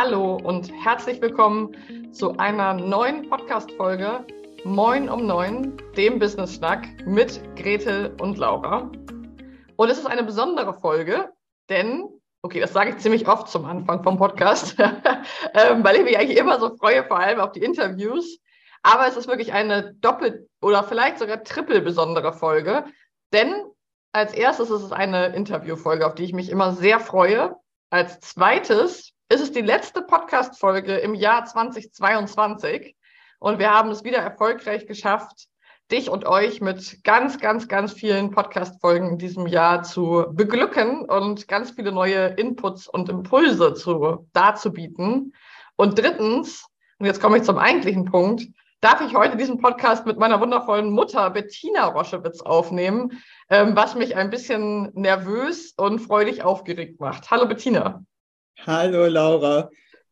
Hallo 0.00 0.36
und 0.36 0.70
herzlich 0.84 1.20
willkommen 1.20 1.74
zu 2.12 2.38
einer 2.38 2.72
neuen 2.72 3.28
Podcast-Folge 3.28 4.24
Moin 4.62 5.08
um 5.08 5.26
Neun, 5.26 5.76
dem 5.96 6.20
Business 6.20 6.54
Schnack 6.54 6.86
mit 7.04 7.40
Gretel 7.56 8.14
und 8.20 8.38
Laura. 8.38 8.92
Und 9.74 9.90
es 9.90 9.98
ist 9.98 10.06
eine 10.06 10.22
besondere 10.22 10.72
Folge, 10.72 11.32
denn, 11.68 12.08
okay, 12.42 12.60
das 12.60 12.72
sage 12.72 12.90
ich 12.90 12.98
ziemlich 12.98 13.26
oft 13.26 13.48
zum 13.48 13.64
Anfang 13.64 14.04
vom 14.04 14.18
Podcast, 14.18 14.76
ähm, 15.54 15.82
weil 15.82 15.96
ich 15.96 16.04
mich 16.04 16.16
eigentlich 16.16 16.38
immer 16.38 16.60
so 16.60 16.76
freue, 16.76 17.02
vor 17.02 17.18
allem 17.18 17.40
auf 17.40 17.50
die 17.50 17.64
Interviews. 17.64 18.38
Aber 18.84 19.08
es 19.08 19.16
ist 19.16 19.26
wirklich 19.26 19.52
eine 19.52 19.94
doppelt 19.94 20.48
oder 20.62 20.84
vielleicht 20.84 21.18
sogar 21.18 21.42
triple 21.42 21.80
besondere 21.80 22.32
Folge, 22.32 22.84
denn 23.32 23.52
als 24.12 24.32
erstes 24.32 24.70
ist 24.70 24.82
es 24.82 24.92
eine 24.92 25.34
Interviewfolge, 25.34 26.06
auf 26.06 26.14
die 26.14 26.22
ich 26.22 26.32
mich 26.32 26.50
immer 26.50 26.70
sehr 26.70 27.00
freue. 27.00 27.56
Als 27.90 28.20
zweites 28.20 29.17
ist 29.30 29.42
es 29.42 29.52
die 29.52 29.60
letzte 29.60 30.00
Podcast-Folge 30.00 30.96
im 30.96 31.14
Jahr 31.14 31.44
2022 31.44 32.96
und 33.38 33.58
wir 33.58 33.70
haben 33.70 33.90
es 33.90 34.02
wieder 34.02 34.18
erfolgreich 34.18 34.86
geschafft, 34.86 35.48
dich 35.92 36.08
und 36.08 36.26
euch 36.26 36.62
mit 36.62 37.04
ganz, 37.04 37.38
ganz, 37.38 37.68
ganz 37.68 37.92
vielen 37.92 38.30
Podcast-Folgen 38.30 39.10
in 39.10 39.18
diesem 39.18 39.46
Jahr 39.46 39.82
zu 39.82 40.24
beglücken 40.30 41.02
und 41.04 41.46
ganz 41.46 41.72
viele 41.72 41.92
neue 41.92 42.28
Inputs 42.28 42.88
und 42.88 43.10
Impulse 43.10 43.74
zu, 43.74 44.26
darzubieten. 44.32 45.34
Und 45.76 45.98
drittens, 45.98 46.64
und 46.98 47.04
jetzt 47.04 47.20
komme 47.20 47.36
ich 47.36 47.42
zum 47.42 47.58
eigentlichen 47.58 48.06
Punkt, 48.06 48.46
darf 48.80 49.02
ich 49.02 49.14
heute 49.14 49.36
diesen 49.36 49.58
Podcast 49.58 50.06
mit 50.06 50.18
meiner 50.18 50.40
wundervollen 50.40 50.90
Mutter 50.90 51.28
Bettina 51.28 51.88
Roschewitz 51.88 52.40
aufnehmen, 52.40 53.22
ähm, 53.50 53.76
was 53.76 53.94
mich 53.94 54.16
ein 54.16 54.30
bisschen 54.30 54.90
nervös 54.94 55.74
und 55.76 55.98
freudig 55.98 56.44
aufgeregt 56.44 56.98
macht. 56.98 57.30
Hallo 57.30 57.46
Bettina. 57.46 58.02
Hallo 58.66 59.06
Laura. 59.06 59.70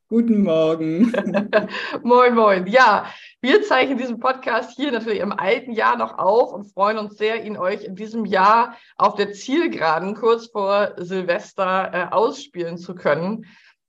Guten 0.09 0.45
Morgen. 0.45 1.13
moin, 2.05 2.35
moin. 2.35 2.67
Ja, 2.69 3.07
wir 3.41 3.63
zeichnen 3.65 3.99
diesen 3.99 4.21
Podcast 4.21 4.77
hier 4.77 4.93
natürlich 4.93 5.19
im 5.19 5.33
alten 5.33 5.73
Jahr 5.73 5.97
noch 5.97 6.17
auf 6.17 6.53
und 6.53 6.73
freuen 6.73 6.97
uns 6.97 7.19
sehr, 7.19 7.45
ihn 7.45 7.57
euch 7.57 7.85
in 7.85 7.97
diesem 7.97 8.25
Jahr 8.25 8.77
auf 8.97 9.17
der 9.17 9.33
Zielgeraden 9.33 10.15
kurz 10.15 10.47
vor 10.47 10.93
Silvester 10.97 11.91
äh, 11.93 12.15
ausspielen 12.15 12.79
zu 12.79 12.95
können. 12.95 13.47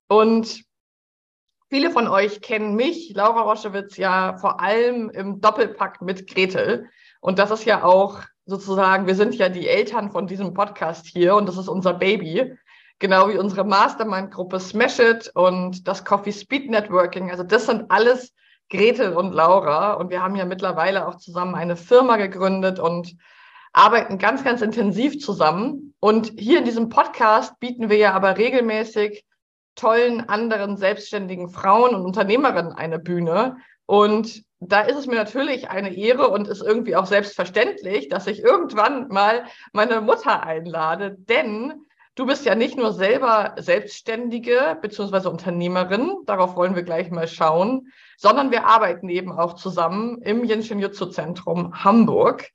Und 0.08 0.64
viele 1.70 1.90
von 1.92 2.08
euch 2.08 2.40
kennen 2.40 2.74
mich, 2.74 3.12
Laura 3.14 3.42
Roschewitz, 3.42 3.96
ja 3.96 4.36
vor 4.38 4.60
allem 4.60 5.08
im 5.10 5.40
Doppelpack 5.40 6.02
mit 6.02 6.26
Gretel. 6.26 6.90
Und 7.20 7.38
das 7.38 7.52
ist 7.52 7.64
ja 7.64 7.84
auch 7.84 8.22
sozusagen, 8.44 9.06
wir 9.06 9.14
sind 9.14 9.36
ja 9.36 9.48
die 9.48 9.68
Eltern 9.68 10.10
von 10.10 10.26
diesem 10.26 10.52
Podcast 10.52 11.06
hier 11.06 11.36
und 11.36 11.46
das 11.48 11.56
ist 11.56 11.68
unser 11.68 11.94
Baby 11.94 12.58
genau 12.98 13.28
wie 13.28 13.38
unsere 13.38 13.64
Mastermind-Gruppe 13.64 14.60
Smash 14.60 14.98
It 14.98 15.30
und 15.34 15.86
das 15.86 16.04
Coffee 16.04 16.32
Speed 16.32 16.70
Networking. 16.70 17.30
Also 17.30 17.42
das 17.42 17.66
sind 17.66 17.90
alles 17.90 18.34
Gretel 18.70 19.14
und 19.14 19.32
Laura 19.32 19.94
und 19.94 20.10
wir 20.10 20.22
haben 20.22 20.36
ja 20.36 20.44
mittlerweile 20.44 21.06
auch 21.06 21.16
zusammen 21.16 21.54
eine 21.54 21.76
Firma 21.76 22.16
gegründet 22.16 22.78
und 22.78 23.16
arbeiten 23.72 24.18
ganz, 24.18 24.44
ganz 24.44 24.60
intensiv 24.60 25.20
zusammen. 25.20 25.94
Und 26.00 26.32
hier 26.38 26.58
in 26.58 26.64
diesem 26.64 26.88
Podcast 26.88 27.58
bieten 27.60 27.88
wir 27.88 27.96
ja 27.96 28.12
aber 28.12 28.36
regelmäßig 28.36 29.24
tollen 29.74 30.28
anderen 30.28 30.76
selbstständigen 30.76 31.48
Frauen 31.48 31.94
und 31.94 32.04
Unternehmerinnen 32.04 32.72
eine 32.72 32.98
Bühne. 32.98 33.58
Und 33.86 34.42
da 34.60 34.80
ist 34.80 34.96
es 34.96 35.06
mir 35.06 35.14
natürlich 35.14 35.70
eine 35.70 35.94
Ehre 35.94 36.28
und 36.28 36.48
ist 36.48 36.62
irgendwie 36.62 36.96
auch 36.96 37.06
selbstverständlich, 37.06 38.08
dass 38.08 38.26
ich 38.26 38.42
irgendwann 38.42 39.08
mal 39.08 39.44
meine 39.72 40.00
Mutter 40.00 40.42
einlade, 40.42 41.14
denn 41.16 41.86
Du 42.18 42.26
bist 42.26 42.44
ja 42.44 42.56
nicht 42.56 42.76
nur 42.76 42.92
selber 42.92 43.54
Selbstständige 43.58 44.76
bzw. 44.82 45.28
Unternehmerin, 45.28 46.16
darauf 46.26 46.56
wollen 46.56 46.74
wir 46.74 46.82
gleich 46.82 47.12
mal 47.12 47.28
schauen, 47.28 47.92
sondern 48.16 48.50
wir 48.50 48.66
arbeiten 48.66 49.08
eben 49.08 49.30
auch 49.30 49.54
zusammen 49.54 50.20
im 50.22 50.42
Jinshin 50.42 50.80
Jutsu 50.80 51.06
Zentrum 51.06 51.84
Hamburg. 51.84 52.50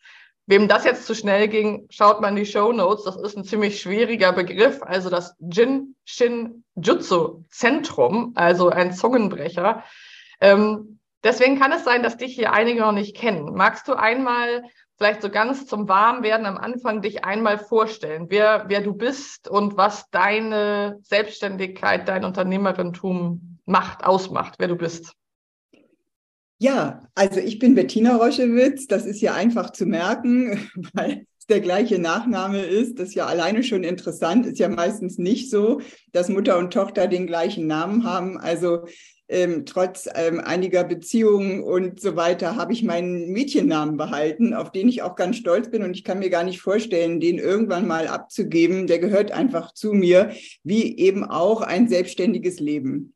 Wem 0.48 0.68
das 0.68 0.84
jetzt 0.84 1.06
zu 1.06 1.16
schnell 1.16 1.48
ging, 1.48 1.88
schaut 1.90 2.20
mal 2.20 2.28
in 2.28 2.36
die 2.36 2.46
Show 2.46 2.74
Notes. 2.74 3.06
Das 3.06 3.16
ist 3.16 3.38
ein 3.38 3.46
ziemlich 3.46 3.80
schwieriger 3.80 4.34
Begriff. 4.34 4.84
Also 4.84 5.10
das 5.10 5.34
Jinshin 5.40 6.66
Jutsu 6.76 7.46
Zentrum, 7.50 8.34
also 8.36 8.68
ein 8.68 8.92
Zungenbrecher. 8.92 9.86
Ähm, 10.42 11.00
deswegen 11.24 11.58
kann 11.58 11.72
es 11.72 11.86
sein, 11.86 12.04
dass 12.04 12.18
dich 12.18 12.36
hier 12.36 12.52
einige 12.52 12.82
noch 12.82 12.92
nicht 12.92 13.16
kennen. 13.16 13.54
Magst 13.56 13.88
du 13.88 13.94
einmal 13.94 14.64
vielleicht 14.98 15.22
so 15.22 15.30
ganz 15.30 15.66
zum 15.66 15.88
Warmwerden 15.88 16.46
am 16.46 16.58
Anfang 16.58 17.02
dich 17.02 17.26
einmal 17.26 17.58
vorstellen, 17.58 18.28
wer, 18.30 18.66
wer 18.68 18.82
du 18.82 18.94
bist 18.94 19.48
und 19.48 19.78
was 19.78 20.10
deine 20.12 21.00
Selbstständigkeit, 21.04 22.08
dein 22.08 22.26
Unternehmerentum 22.26 23.60
macht, 23.66 24.04
ausmacht, 24.06 24.56
wer 24.60 24.68
du 24.68 24.76
bist. 24.76 25.14
Ja, 26.60 27.10
also 27.16 27.42
ich 27.42 27.60
bin 27.60 27.76
Bettina 27.76 28.16
Roschewitz. 28.16 28.88
Das 28.88 29.06
ist 29.06 29.20
ja 29.20 29.34
einfach 29.34 29.72
zu 29.72 29.86
merken, 29.86 30.70
weil 30.94 31.26
es 31.38 31.48
der 31.48 31.60
gleiche 31.60 32.00
Nachname 32.00 32.62
ist. 32.62 33.00
Das 33.00 33.10
ist 33.10 33.16
ja 33.16 33.26
alleine 33.26 33.64
schon 33.64 33.84
interessant. 33.84 34.46
Ist 34.46 34.60
ja 34.60 34.70
meistens 34.70 35.18
nicht 35.18 35.50
so, 35.50 35.82
dass 36.14 36.30
Mutter 36.30 36.58
und 36.58 36.72
Tochter 36.72 37.08
den 37.08 37.28
gleichen 37.28 37.68
Namen 37.68 38.06
haben. 38.06 38.38
Also 38.38 38.86
ähm, 39.30 39.66
trotz 39.66 40.08
ähm, 40.14 40.40
einiger 40.40 40.84
Beziehungen 40.84 41.64
und 41.64 42.00
so 42.00 42.16
weiter 42.16 42.56
habe 42.56 42.74
ich 42.74 42.84
meinen 42.84 43.32
Mädchennamen 43.32 43.98
behalten, 43.98 44.54
auf 44.54 44.72
den 44.72 44.90
ich 44.90 45.02
auch 45.02 45.16
ganz 45.16 45.38
stolz 45.38 45.72
bin. 45.72 45.84
Und 45.84 45.96
ich 45.96 46.04
kann 46.04 46.20
mir 46.20 46.30
gar 46.30 46.44
nicht 46.44 46.62
vorstellen, 46.62 47.20
den 47.20 47.38
irgendwann 47.38 47.88
mal 47.88 48.08
abzugeben. 48.08 48.88
Der 48.88 49.00
gehört 49.00 49.32
einfach 49.32 49.74
zu 49.74 49.94
mir, 49.94 50.32
wie 50.64 50.98
eben 50.98 51.24
auch 51.24 51.62
ein 51.62 51.88
selbstständiges 51.88 52.60
Leben. 52.60 53.14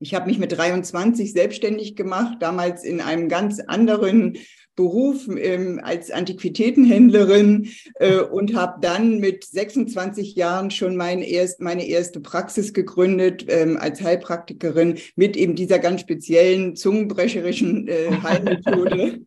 Ich 0.00 0.14
habe 0.14 0.26
mich 0.26 0.38
mit 0.38 0.50
23 0.50 1.32
selbstständig 1.32 1.94
gemacht, 1.94 2.38
damals 2.40 2.82
in 2.82 3.00
einem 3.00 3.28
ganz 3.28 3.60
anderen 3.60 4.36
Beruf 4.74 5.28
ähm, 5.28 5.80
als 5.82 6.10
Antiquitätenhändlerin 6.10 7.68
äh, 7.96 8.18
und 8.18 8.54
habe 8.54 8.80
dann 8.80 9.18
mit 9.18 9.44
26 9.44 10.34
Jahren 10.34 10.70
schon 10.70 10.96
mein 10.96 11.20
erst, 11.20 11.60
meine 11.60 11.86
erste 11.86 12.20
Praxis 12.20 12.72
gegründet 12.72 13.44
ähm, 13.48 13.76
als 13.76 14.00
Heilpraktikerin 14.00 14.98
mit 15.16 15.36
eben 15.36 15.54
dieser 15.54 15.78
ganz 15.78 16.00
speziellen 16.00 16.74
zungenbrecherischen 16.76 17.88
äh, 17.88 18.10
Heilmethode. 18.22 19.20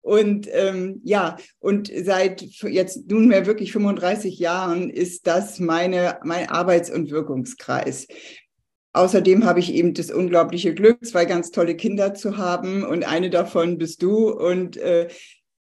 Und 0.00 0.48
ähm, 0.52 1.02
ja, 1.04 1.36
und 1.58 1.92
seit 1.94 2.40
jetzt 2.40 3.10
nunmehr 3.10 3.44
wirklich 3.44 3.72
35 3.72 4.38
Jahren 4.38 4.88
ist 4.88 5.26
das 5.26 5.60
meine, 5.60 6.18
mein 6.24 6.48
Arbeits- 6.48 6.90
und 6.90 7.10
Wirkungskreis. 7.10 8.06
Außerdem 8.92 9.44
habe 9.44 9.60
ich 9.60 9.72
eben 9.74 9.94
das 9.94 10.10
unglaubliche 10.10 10.74
Glück, 10.74 11.04
zwei 11.04 11.24
ganz 11.24 11.50
tolle 11.50 11.76
Kinder 11.76 12.14
zu 12.14 12.36
haben 12.36 12.84
und 12.84 13.06
eine 13.06 13.30
davon 13.30 13.78
bist 13.78 14.02
du. 14.02 14.30
Und 14.30 14.76
äh, 14.78 15.08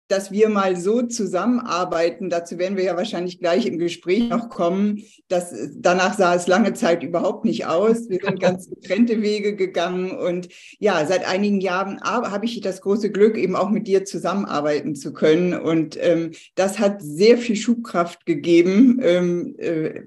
dass 0.08 0.32
wir 0.32 0.48
mal 0.48 0.74
so 0.76 1.02
zusammenarbeiten, 1.02 2.30
dazu 2.30 2.58
werden 2.58 2.78
wir 2.78 2.84
ja 2.84 2.96
wahrscheinlich 2.96 3.38
gleich 3.38 3.66
im 3.66 3.78
Gespräch 3.78 4.28
noch 4.30 4.48
kommen. 4.48 5.02
dass 5.28 5.54
danach 5.76 6.16
sah 6.16 6.34
es 6.34 6.46
lange 6.46 6.72
Zeit 6.72 7.02
überhaupt 7.02 7.44
nicht 7.44 7.66
aus. 7.66 8.08
Wir 8.08 8.18
sind 8.22 8.40
ganz 8.40 8.70
getrennte 8.70 9.20
Wege 9.20 9.54
gegangen 9.54 10.12
und 10.12 10.48
ja, 10.78 11.04
seit 11.06 11.28
einigen 11.28 11.60
Jahren 11.60 12.00
habe 12.02 12.46
ich 12.46 12.60
das 12.60 12.80
große 12.80 13.12
Glück, 13.12 13.36
eben 13.36 13.54
auch 13.54 13.68
mit 13.68 13.86
dir 13.86 14.04
zusammenarbeiten 14.06 14.94
zu 14.94 15.12
können. 15.12 15.52
Und 15.52 15.98
ähm, 16.00 16.32
das 16.54 16.78
hat 16.78 17.02
sehr 17.02 17.36
viel 17.36 17.56
Schubkraft 17.56 18.24
gegeben. 18.24 18.98
Ähm, 19.02 19.54
äh, 19.58 20.00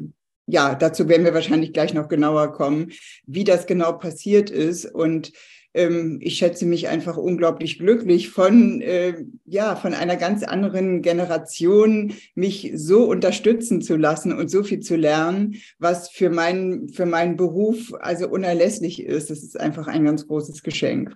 ja, 0.51 0.75
dazu 0.75 1.07
werden 1.07 1.23
wir 1.23 1.33
wahrscheinlich 1.33 1.71
gleich 1.71 1.93
noch 1.93 2.09
genauer 2.09 2.51
kommen, 2.51 2.91
wie 3.25 3.45
das 3.45 3.67
genau 3.67 3.93
passiert 3.93 4.49
ist. 4.49 4.85
Und 4.85 5.31
ähm, 5.73 6.19
ich 6.21 6.35
schätze 6.37 6.65
mich 6.65 6.89
einfach 6.89 7.15
unglaublich 7.15 7.79
glücklich 7.79 8.29
von, 8.29 8.81
äh, 8.81 9.23
ja, 9.45 9.77
von 9.77 9.93
einer 9.93 10.17
ganz 10.17 10.43
anderen 10.43 11.01
Generation 11.01 12.13
mich 12.35 12.73
so 12.75 13.05
unterstützen 13.05 13.81
zu 13.81 13.95
lassen 13.95 14.33
und 14.33 14.51
so 14.51 14.63
viel 14.63 14.81
zu 14.81 14.97
lernen, 14.97 15.55
was 15.79 16.09
für 16.09 16.29
meinen, 16.29 16.89
für 16.89 17.05
meinen 17.05 17.37
Beruf 17.37 17.93
also 18.01 18.27
unerlässlich 18.27 19.01
ist. 19.03 19.29
Das 19.29 19.43
ist 19.43 19.57
einfach 19.57 19.87
ein 19.87 20.03
ganz 20.03 20.27
großes 20.27 20.63
Geschenk. 20.63 21.15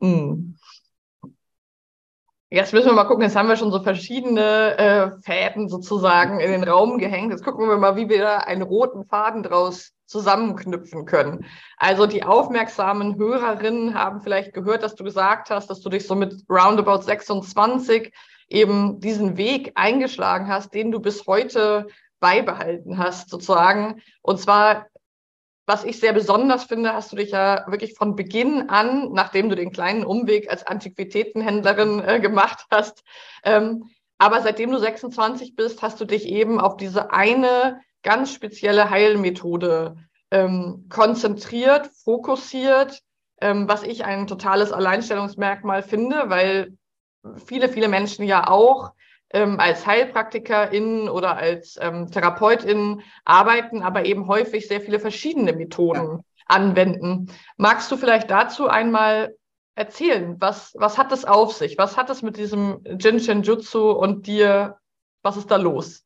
Mm. 0.00 0.52
Jetzt 2.50 2.72
müssen 2.72 2.86
wir 2.86 2.94
mal 2.94 3.04
gucken, 3.04 3.24
jetzt 3.24 3.36
haben 3.36 3.48
wir 3.48 3.56
schon 3.56 3.70
so 3.70 3.82
verschiedene 3.82 4.78
äh, 4.78 5.10
Fäden 5.20 5.68
sozusagen 5.68 6.40
in 6.40 6.50
den 6.50 6.64
Raum 6.64 6.96
gehängt. 6.96 7.30
Jetzt 7.30 7.44
gucken 7.44 7.68
wir 7.68 7.76
mal, 7.76 7.96
wie 7.96 8.08
wir 8.08 8.22
da 8.22 8.38
einen 8.38 8.62
roten 8.62 9.04
Faden 9.04 9.42
draus 9.42 9.92
zusammenknüpfen 10.06 11.04
können. 11.04 11.44
Also 11.76 12.06
die 12.06 12.24
aufmerksamen 12.24 13.18
Hörerinnen 13.18 13.92
haben 13.92 14.22
vielleicht 14.22 14.54
gehört, 14.54 14.82
dass 14.82 14.94
du 14.94 15.04
gesagt 15.04 15.50
hast, 15.50 15.68
dass 15.68 15.80
du 15.80 15.90
dich 15.90 16.06
so 16.06 16.14
mit 16.14 16.42
roundabout 16.48 17.02
26 17.02 18.14
eben 18.48 18.98
diesen 18.98 19.36
Weg 19.36 19.72
eingeschlagen 19.74 20.48
hast, 20.48 20.72
den 20.72 20.90
du 20.90 21.00
bis 21.00 21.26
heute 21.26 21.86
beibehalten 22.18 22.96
hast, 22.96 23.28
sozusagen. 23.28 24.00
Und 24.22 24.40
zwar 24.40 24.86
was 25.68 25.84
ich 25.84 26.00
sehr 26.00 26.14
besonders 26.14 26.64
finde, 26.64 26.94
hast 26.94 27.12
du 27.12 27.16
dich 27.16 27.30
ja 27.32 27.66
wirklich 27.68 27.92
von 27.92 28.16
Beginn 28.16 28.70
an, 28.70 29.12
nachdem 29.12 29.50
du 29.50 29.54
den 29.54 29.70
kleinen 29.70 30.02
Umweg 30.02 30.50
als 30.50 30.66
Antiquitätenhändlerin 30.66 32.02
äh, 32.02 32.20
gemacht 32.20 32.64
hast, 32.70 33.04
ähm, 33.44 33.84
aber 34.16 34.40
seitdem 34.40 34.70
du 34.70 34.78
26 34.78 35.56
bist, 35.56 35.82
hast 35.82 36.00
du 36.00 36.06
dich 36.06 36.26
eben 36.26 36.58
auf 36.58 36.78
diese 36.78 37.12
eine 37.12 37.82
ganz 38.02 38.32
spezielle 38.32 38.88
Heilmethode 38.88 39.96
ähm, 40.30 40.86
konzentriert, 40.88 41.90
fokussiert, 42.02 43.02
ähm, 43.42 43.68
was 43.68 43.82
ich 43.82 44.06
ein 44.06 44.26
totales 44.26 44.72
Alleinstellungsmerkmal 44.72 45.82
finde, 45.82 46.30
weil 46.30 46.78
viele, 47.44 47.68
viele 47.68 47.88
Menschen 47.88 48.24
ja 48.24 48.48
auch 48.48 48.92
ähm, 49.30 49.60
als 49.60 49.86
HeilpraktikerInnen 49.86 51.08
oder 51.08 51.36
als 51.36 51.78
ähm, 51.80 52.10
TherapeutInnen 52.10 53.02
arbeiten, 53.24 53.82
aber 53.82 54.04
eben 54.04 54.26
häufig 54.26 54.68
sehr 54.68 54.80
viele 54.80 55.00
verschiedene 55.00 55.52
Methoden 55.52 56.18
ja. 56.18 56.20
anwenden. 56.46 57.30
Magst 57.56 57.90
du 57.90 57.96
vielleicht 57.96 58.30
dazu 58.30 58.68
einmal 58.68 59.36
erzählen, 59.74 60.40
was, 60.40 60.74
was 60.76 60.98
hat 60.98 61.12
es 61.12 61.24
auf 61.24 61.52
sich? 61.52 61.78
Was 61.78 61.96
hat 61.96 62.10
es 62.10 62.22
mit 62.22 62.36
diesem 62.36 62.80
Jin 62.98 63.20
Shin 63.20 63.42
Jutsu 63.42 63.90
und 63.90 64.26
dir, 64.26 64.78
was 65.22 65.36
ist 65.36 65.50
da 65.50 65.56
los? 65.56 66.04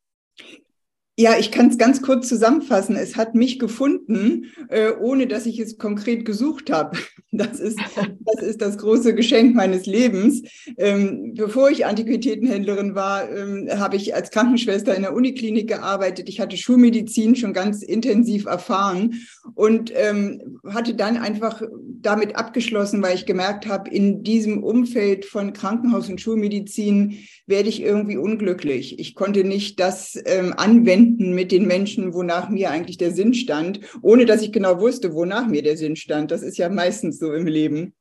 Ja, 1.18 1.38
ich 1.38 1.52
kann 1.52 1.68
es 1.68 1.76
ganz 1.76 2.00
kurz 2.00 2.26
zusammenfassen. 2.26 2.96
Es 2.96 3.16
hat 3.16 3.34
mich 3.34 3.58
gefunden, 3.58 4.46
äh, 4.70 4.92
ohne 4.98 5.26
dass 5.26 5.44
ich 5.44 5.58
es 5.58 5.76
konkret 5.76 6.24
gesucht 6.24 6.70
habe. 6.70 6.98
Das 7.34 7.60
ist, 7.60 7.78
das 8.20 8.44
ist 8.46 8.60
das 8.60 8.76
große 8.76 9.14
Geschenk 9.14 9.54
meines 9.54 9.86
Lebens. 9.86 10.42
Ähm, 10.76 11.32
bevor 11.34 11.70
ich 11.70 11.86
Antiquitätenhändlerin 11.86 12.94
war, 12.94 13.26
ähm, 13.34 13.70
habe 13.72 13.96
ich 13.96 14.14
als 14.14 14.30
Krankenschwester 14.30 14.94
in 14.94 15.00
der 15.00 15.14
Uniklinik 15.14 15.66
gearbeitet. 15.66 16.28
Ich 16.28 16.40
hatte 16.40 16.58
Schulmedizin 16.58 17.34
schon 17.34 17.54
ganz 17.54 17.82
intensiv 17.82 18.44
erfahren 18.44 19.14
und 19.54 19.90
ähm, 19.96 20.60
hatte 20.68 20.94
dann 20.94 21.16
einfach 21.16 21.62
damit 22.02 22.36
abgeschlossen, 22.36 23.02
weil 23.02 23.14
ich 23.14 23.24
gemerkt 23.24 23.66
habe, 23.66 23.88
in 23.88 24.22
diesem 24.22 24.62
Umfeld 24.62 25.24
von 25.24 25.54
Krankenhaus 25.54 26.10
und 26.10 26.20
Schulmedizin 26.20 27.16
werde 27.46 27.70
ich 27.70 27.80
irgendwie 27.80 28.18
unglücklich. 28.18 28.98
Ich 28.98 29.14
konnte 29.14 29.44
nicht 29.44 29.80
das 29.80 30.20
ähm, 30.26 30.52
anwenden 31.02 31.34
mit 31.34 31.52
den 31.52 31.66
Menschen, 31.66 32.14
wonach 32.14 32.48
mir 32.48 32.70
eigentlich 32.70 32.98
der 32.98 33.12
Sinn 33.12 33.34
stand, 33.34 33.80
ohne 34.02 34.24
dass 34.24 34.42
ich 34.42 34.52
genau 34.52 34.80
wusste, 34.80 35.14
wonach 35.14 35.46
mir 35.46 35.62
der 35.62 35.76
Sinn 35.76 35.96
stand. 35.96 36.30
Das 36.30 36.42
ist 36.42 36.58
ja 36.58 36.68
meistens 36.68 37.18
so 37.18 37.32
im 37.32 37.46
Leben. 37.46 37.94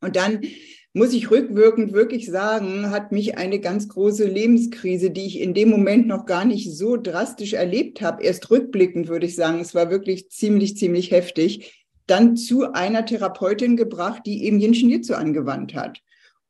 Und 0.00 0.16
dann 0.16 0.40
muss 0.94 1.14
ich 1.14 1.30
rückwirkend 1.30 1.92
wirklich 1.92 2.26
sagen, 2.26 2.90
hat 2.90 3.12
mich 3.12 3.38
eine 3.38 3.60
ganz 3.60 3.88
große 3.88 4.26
Lebenskrise, 4.26 5.10
die 5.10 5.26
ich 5.26 5.40
in 5.40 5.54
dem 5.54 5.70
Moment 5.70 6.06
noch 6.06 6.26
gar 6.26 6.44
nicht 6.44 6.70
so 6.70 6.96
drastisch 6.96 7.54
erlebt 7.54 8.02
habe, 8.02 8.22
erst 8.22 8.50
rückblickend 8.50 9.08
würde 9.08 9.26
ich 9.26 9.34
sagen, 9.34 9.60
es 9.60 9.74
war 9.74 9.90
wirklich 9.90 10.28
ziemlich, 10.28 10.76
ziemlich 10.76 11.10
heftig, 11.10 11.86
dann 12.06 12.36
zu 12.36 12.72
einer 12.72 13.06
Therapeutin 13.06 13.76
gebracht, 13.76 14.22
die 14.26 14.44
eben 14.44 14.60
Yin 14.60 14.74
Shin 14.74 14.90
Jitsu 14.90 15.14
angewandt 15.14 15.74
hat. 15.74 16.00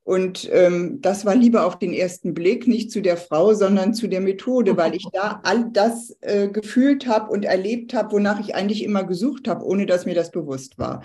Und 0.05 0.49
ähm, 0.53 1.01
das 1.01 1.25
war 1.25 1.37
lieber 1.37 1.65
auf 1.65 1.79
den 1.79 1.93
ersten 1.93 2.35
Blick, 2.35 2.67
nicht 2.67 2.91
zu 2.91 3.01
der 3.01 3.17
Frau, 3.17 3.55
sondern 3.55 3.95
zu 3.95 4.09
der 4.09 4.21
Methode, 4.21 4.77
weil 4.77 4.95
ich 4.95 5.07
da 5.13 5.41
all 5.45 5.71
das 5.73 6.17
äh, 6.21 6.49
gefühlt 6.49 7.07
habe 7.07 7.31
und 7.31 7.45
erlebt 7.45 7.95
habe, 7.95 8.13
wonach 8.13 8.41
ich 8.41 8.55
eigentlich 8.55 8.83
immer 8.83 9.05
gesucht 9.05 9.47
habe, 9.47 9.65
ohne 9.65 9.87
dass 9.87 10.07
mir 10.07 10.15
das 10.15 10.31
bewusst 10.31 10.79
war. 10.79 11.03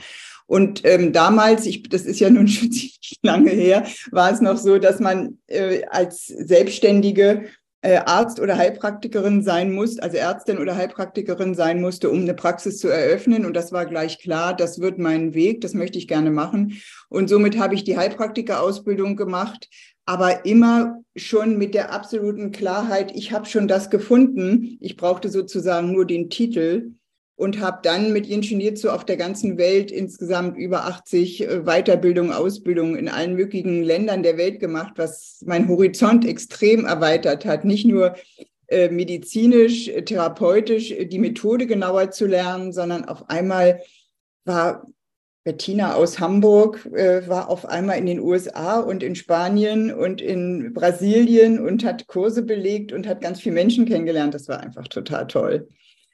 Und 0.48 0.84
ähm, 0.86 1.12
damals, 1.12 1.66
ich, 1.66 1.84
das 1.84 2.04
ist 2.04 2.20
ja 2.20 2.30
nun 2.30 2.48
schon 2.48 2.72
ziemlich 2.72 3.20
lange 3.22 3.52
her, 3.52 3.86
war 4.12 4.32
es 4.32 4.42
noch 4.42 4.58
so, 4.58 4.80
dass 4.80 5.00
man 5.00 5.38
äh, 5.48 5.84
als 5.90 6.26
Selbstständige 6.28 7.46
äh, 7.82 7.98
Arzt 7.98 8.40
oder 8.40 8.58
Heilpraktikerin 8.58 9.44
sein 9.44 9.72
muss, 9.72 10.00
also 10.00 10.18
Ärztin 10.18 10.58
oder 10.58 10.76
Heilpraktikerin 10.76 11.54
sein 11.54 11.80
musste, 11.80 12.10
um 12.10 12.22
eine 12.22 12.34
Praxis 12.34 12.80
zu 12.80 12.88
eröffnen. 12.88 13.46
Und 13.46 13.56
das 13.56 13.72
war 13.72 13.86
gleich 13.86 14.20
klar, 14.20 14.56
das 14.56 14.80
wird 14.80 14.98
mein 14.98 15.34
Weg, 15.34 15.62
das 15.62 15.74
möchte 15.74 15.98
ich 15.98 16.08
gerne 16.08 16.32
machen. 16.32 16.82
Und 17.10 17.30
somit 17.30 17.58
habe 17.58 17.76
ich 17.76 17.84
die 17.84 17.98
Heilpraktikerausbildung 17.98 19.16
gemacht, 19.16 19.70
aber 20.06 20.46
immer 20.46 21.02
schon 21.16 21.58
mit 21.58 21.74
der 21.74 21.92
absoluten 21.92 22.52
Klarheit, 22.52 23.12
ich 23.16 23.32
habe 23.32 23.46
schon 23.46 23.68
das 23.68 23.90
gefunden. 23.90 24.78
Ich 24.80 24.96
brauchte 24.96 25.30
sozusagen 25.30 25.92
nur 25.92 26.06
den 26.06 26.30
Titel 26.30 26.94
und 27.38 27.60
habe 27.60 27.80
dann 27.84 28.12
mit 28.14 28.28
Ingenieur 28.28 28.74
auf 28.94 29.06
der 29.06 29.16
ganzen 29.16 29.58
Welt 29.58 29.92
insgesamt 29.92 30.58
über 30.58 30.86
80 30.86 31.48
äh, 31.48 31.60
Weiterbildungen, 31.62 32.34
Ausbildungen 32.34 32.96
in 32.96 33.08
allen 33.08 33.36
möglichen 33.36 33.84
Ländern 33.84 34.24
der 34.24 34.38
Welt 34.38 34.60
gemacht, 34.60 34.94
was 34.98 35.44
mein 35.46 35.68
Horizont 35.68 36.28
extrem 36.28 36.86
erweitert 36.86 37.46
hat. 37.46 37.64
Nicht 37.64 37.86
nur 37.86 38.16
äh, 38.68 38.90
medizinisch, 38.90 39.88
äh, 39.88 40.02
therapeutisch 40.02 40.94
die 41.00 41.20
Methode 41.20 41.68
genauer 41.68 42.10
zu 42.10 42.26
lernen, 42.26 42.74
sondern 42.74 43.06
auf 43.06 43.30
einmal 43.30 43.82
war 44.44 44.86
Bettina 45.44 45.94
aus 45.94 46.20
Hamburg 46.20 46.86
war 46.92 47.50
auf 47.50 47.66
einmal 47.66 47.98
in 47.98 48.06
den 48.06 48.20
USA 48.20 48.82
und 48.82 49.02
in 49.02 49.16
Spanien 49.16 49.94
und 49.94 50.20
in 50.20 50.74
Brasilien 50.74 51.66
und 51.66 51.86
hat 51.86 52.08
Kurse 52.08 52.42
belegt 52.42 52.92
und 52.92 53.08
hat 53.08 53.22
ganz 53.22 53.40
viele 53.40 53.56
Menschen 53.56 53.86
kennengelernt. 53.86 54.34
Das 54.34 54.50
war 54.50 54.60
einfach 54.60 54.90
total 54.90 55.26
toll 55.28 55.70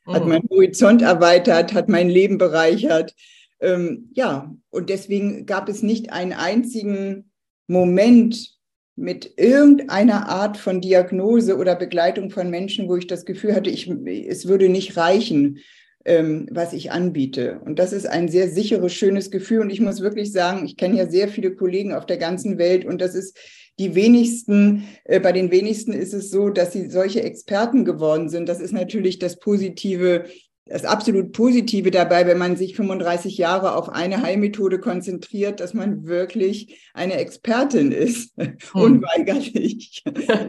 hat 0.08 0.24
mhm. 0.24 0.30
meinen 0.30 0.50
Horizont 0.50 1.02
erweitert, 1.02 1.74
hat 1.74 1.90
mein 1.90 2.10
Leben 2.10 2.38
bereichert. 2.38 3.14
Ähm, 3.60 4.10
ja, 4.14 4.54
und 4.70 4.90
deswegen 4.90 5.46
gab 5.46 5.70
es 5.70 5.84
nicht 5.84 6.12
einen 6.12 6.34
einzigen 6.34 7.32
Moment 7.68 8.54
mit 8.96 9.34
irgendeiner 9.38 10.30
Art 10.30 10.58
von 10.58 10.82
Diagnose 10.82 11.58
oder 11.58 11.76
Begleitung 11.76 12.30
von 12.30 12.50
Menschen, 12.50 12.88
wo 12.88 12.96
ich 12.96 13.08
das 13.08 13.26
Gefühl 13.26 13.56
hatte, 13.56 13.70
ich, 13.70 13.88
es 13.88 14.48
würde 14.48 14.70
nicht 14.70 14.98
reichen, 14.98 15.60
ähm, 16.06 16.48
was 16.52 16.74
ich 16.74 16.92
anbiete. 16.92 17.60
Und 17.66 17.80
das 17.80 17.94
ist 17.94 18.06
ein 18.06 18.28
sehr 18.28 18.50
sicheres, 18.50 18.94
schönes 18.94 19.32
Gefühl. 19.32 19.62
Und 19.62 19.70
ich 19.70 19.82
muss 19.82 20.02
wirklich 20.02 20.32
sagen, 20.32 20.66
ich 20.66 20.78
kenne 20.78 20.98
ja 20.98 21.10
sehr 21.10 21.28
viele 21.28 21.56
Kollegen 21.56 21.94
auf 21.94 22.06
der 22.06 22.18
ganzen 22.18 22.58
Welt 22.58 22.86
und 22.86 23.02
das 23.02 23.16
ist 23.16 23.38
die 23.80 23.96
wenigsten, 23.96 24.88
äh, 25.06 25.20
bei 25.20 25.32
den 25.32 25.52
wenigsten 25.52 25.94
ist 25.94 26.14
es 26.14 26.30
so, 26.30 26.50
dass 26.50 26.74
sie 26.74 26.90
solche 26.90 27.24
Experten 27.24 27.86
geworden 27.86 28.30
sind. 28.30 28.48
Das 28.48 28.60
ist 28.60 28.72
natürlich 28.72 29.20
das 29.20 29.40
Positive, 29.40 30.26
das 30.66 30.86
absolut 30.86 31.32
Positive 31.32 31.90
dabei, 31.90 32.28
wenn 32.28 32.38
man 32.38 32.56
sich 32.56 32.76
35 32.76 33.38
Jahre 33.38 33.76
auf 33.76 33.90
eine 33.90 34.22
Heilmethode 34.22 34.80
konzentriert, 34.80 35.60
dass 35.60 35.74
man 35.74 36.06
wirklich 36.06 36.90
eine 36.94 37.16
Expertin 37.16 37.92
ist. 37.92 38.34
Hm. 38.38 38.58
Unweigerlich. 38.74 40.04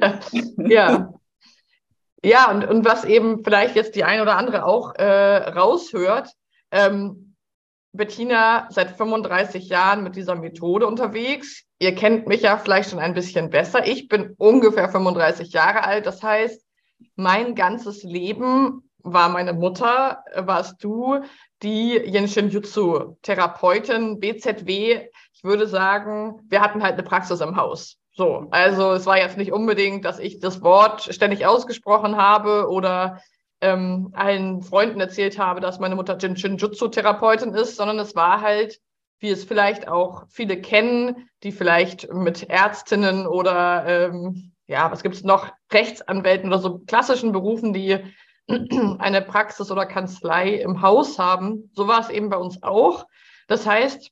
ja. 0.59 1.12
Ja, 2.25 2.50
und, 2.50 2.65
und 2.65 2.87
was 2.87 3.05
eben 3.05 3.44
vielleicht 3.44 3.76
jetzt 3.76 3.97
die 3.97 4.05
eine 4.05 4.23
oder 4.23 4.37
andere 4.37 4.65
auch 4.65 4.94
äh, 4.94 5.05
raushört, 5.05 6.31
ähm, 6.71 7.24
Bettina 7.94 8.67
seit 8.70 8.91
35 8.91 9.69
Jahren 9.69 10.02
mit 10.02 10.17
dieser 10.17 10.35
Methode 10.35 10.87
unterwegs. 10.87 11.64
Ihr 11.79 11.94
kennt 11.94 12.26
mich 12.26 12.43
ja 12.43 12.58
vielleicht 12.58 12.91
schon 12.91 12.99
ein 12.99 13.14
bisschen 13.14 13.50
besser. 13.50 13.87
Ich 13.87 14.08
bin 14.08 14.35
ungefähr 14.37 14.88
35 14.88 15.52
Jahre 15.52 15.85
alt. 15.85 16.05
Das 16.06 16.23
heißt, 16.23 16.61
mein 17.14 17.55
ganzes 17.55 18.02
Leben 18.02 18.91
war 18.99 19.28
meine 19.28 19.52
Mutter, 19.52 20.25
warst 20.35 20.83
du, 20.83 21.21
die 21.62 21.92
Yenshin 21.92 22.49
Jutsu 22.50 23.16
Therapeutin, 23.23 24.19
BZW. 24.19 25.09
Ich 25.33 25.45
würde 25.45 25.69
sagen, 25.69 26.40
wir 26.49 26.61
hatten 26.61 26.83
halt 26.83 26.95
eine 26.95 27.02
Praxis 27.04 27.40
im 27.40 27.57
Haus. 27.57 27.99
So, 28.16 28.47
also 28.50 28.92
es 28.92 29.07
war 29.07 29.19
jetzt 29.19 29.37
nicht 29.37 29.52
unbedingt, 29.52 30.04
dass 30.04 30.19
ich 30.19 30.40
das 30.40 30.62
Wort 30.62 31.02
ständig 31.02 31.47
ausgesprochen 31.47 32.16
habe 32.16 32.69
oder 32.69 33.21
ähm, 33.64 34.11
allen 34.12 34.62
Freunden 34.62 35.00
erzählt 35.00 35.38
habe, 35.38 35.61
dass 35.61 35.80
meine 35.80 35.97
Mutter 35.97 36.16
Jin 36.18 36.37
Shinjutsu-Therapeutin 36.37 37.54
ist, 37.54 37.76
sondern 37.76 37.99
es 37.99 38.14
war 38.14 38.42
halt, 38.42 38.80
wie 39.18 39.30
es 39.30 39.44
vielleicht 39.44 39.88
auch 39.88 40.25
viele 40.28 40.61
kennen, 40.61 41.28
die 41.42 41.52
vielleicht 41.52 42.12
mit 42.12 42.49
Ärztinnen 42.50 43.26
oder 43.26 43.85
ähm, 43.87 44.52
ja, 44.66 44.90
was 44.90 45.02
gibt 45.02 45.14
es 45.14 45.25
noch, 45.25 45.50
Rechtsanwälten 45.73 46.49
oder 46.49 46.59
so 46.59 46.78
klassischen 46.80 47.33
Berufen, 47.33 47.73
die 47.73 47.99
eine 48.99 49.23
Praxis 49.23 49.71
oder 49.71 49.87
Kanzlei 49.87 50.54
im 50.54 50.83
Haus 50.83 51.18
haben. 51.18 51.71
So 51.75 51.88
war 51.88 52.00
es 52.00 52.11
eben 52.11 52.28
bei 52.28 52.37
uns 52.37 52.62
auch. 52.62 53.06
Das 53.49 53.66
heißt, 53.66 54.11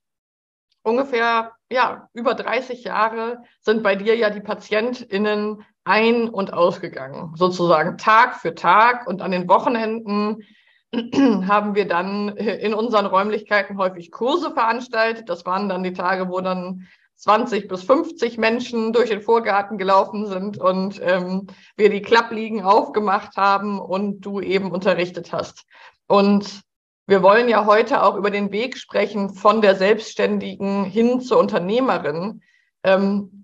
ungefähr 0.83 1.53
ja, 1.71 2.09
über 2.13 2.35
30 2.35 2.85
Jahre 2.85 3.43
sind 3.61 3.83
bei 3.83 3.97
dir 3.97 4.17
ja 4.17 4.31
die 4.31 4.41
PatientInnen 4.41 5.65
ein- 5.85 6.29
und 6.29 6.53
ausgegangen, 6.53 7.35
sozusagen 7.37 7.99
Tag 7.99 8.37
für 8.37 8.55
Tag. 8.55 9.07
Und 9.07 9.23
an 9.23 9.31
den 9.31 9.49
Wochenenden 9.49 10.45
haben 11.49 11.75
wir 11.75 11.89
dann 11.89 12.37
in 12.37 12.75
unseren 12.75 13.07
Räumlichkeiten 13.07 13.79
häufig 13.79 14.11
Kurse 14.11 14.53
veranstaltet. 14.53 15.29
Das 15.29 15.47
waren 15.47 15.69
dann 15.69 15.83
die 15.83 15.93
Tage, 15.93 16.29
wo 16.29 16.41
dann 16.41 16.87
20 17.17 17.69
bis 17.69 17.85
50 17.85 18.39
Menschen 18.39 18.93
durch 18.93 19.11
den 19.11 19.23
Vorgarten 19.23 19.79
gelaufen 19.79 20.27
sind 20.27 20.59
und 20.59 21.01
ähm, 21.03 21.47
wir 21.77 21.89
die 21.89 22.03
Klappliegen 22.03 22.63
aufgemacht 22.63 23.37
haben 23.37 23.81
und 23.81 24.23
du 24.23 24.41
eben 24.41 24.73
unterrichtet 24.73 25.33
hast. 25.33 25.65
Und 26.09 26.63
wir 27.07 27.23
wollen 27.23 27.49
ja 27.49 27.65
heute 27.67 28.03
auch 28.03 28.17
über 28.17 28.31
den 28.31 28.51
Weg 28.51 28.77
sprechen 28.77 29.31
von 29.35 29.61
der 29.61 29.77
Selbstständigen 29.77 30.85
hin 30.85 31.21
zur 31.21 31.39
Unternehmerin. 31.39 32.43
Ähm, 32.83 33.42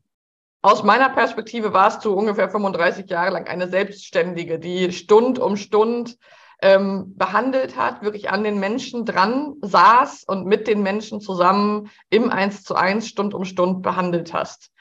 aus 0.62 0.82
meiner 0.82 1.08
Perspektive 1.08 1.72
warst 1.72 2.04
du 2.04 2.12
ungefähr 2.12 2.50
35 2.50 3.08
Jahre 3.08 3.30
lang 3.30 3.46
eine 3.46 3.68
Selbstständige, 3.68 4.58
die 4.58 4.92
Stund 4.92 5.38
um 5.38 5.56
Stund 5.56 6.18
ähm, 6.60 7.16
behandelt 7.16 7.76
hat, 7.76 8.02
wirklich 8.02 8.30
an 8.30 8.42
den 8.42 8.58
Menschen 8.58 9.04
dran 9.04 9.54
saß 9.62 10.24
und 10.24 10.46
mit 10.46 10.66
den 10.66 10.82
Menschen 10.82 11.20
zusammen 11.20 11.90
im 12.10 12.30
Eins 12.30 12.64
zu 12.64 12.74
eins 12.74 13.06
Stund 13.08 13.34
um 13.34 13.44
Stund 13.44 13.82
behandelt 13.82 14.32
hast. 14.34 14.72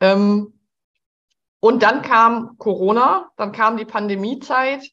Ähm, 0.00 0.58
und 1.60 1.84
dann 1.84 2.02
kam 2.02 2.58
Corona, 2.58 3.30
dann 3.36 3.52
kam 3.52 3.76
die 3.76 3.84
Pandemiezeit 3.84 4.90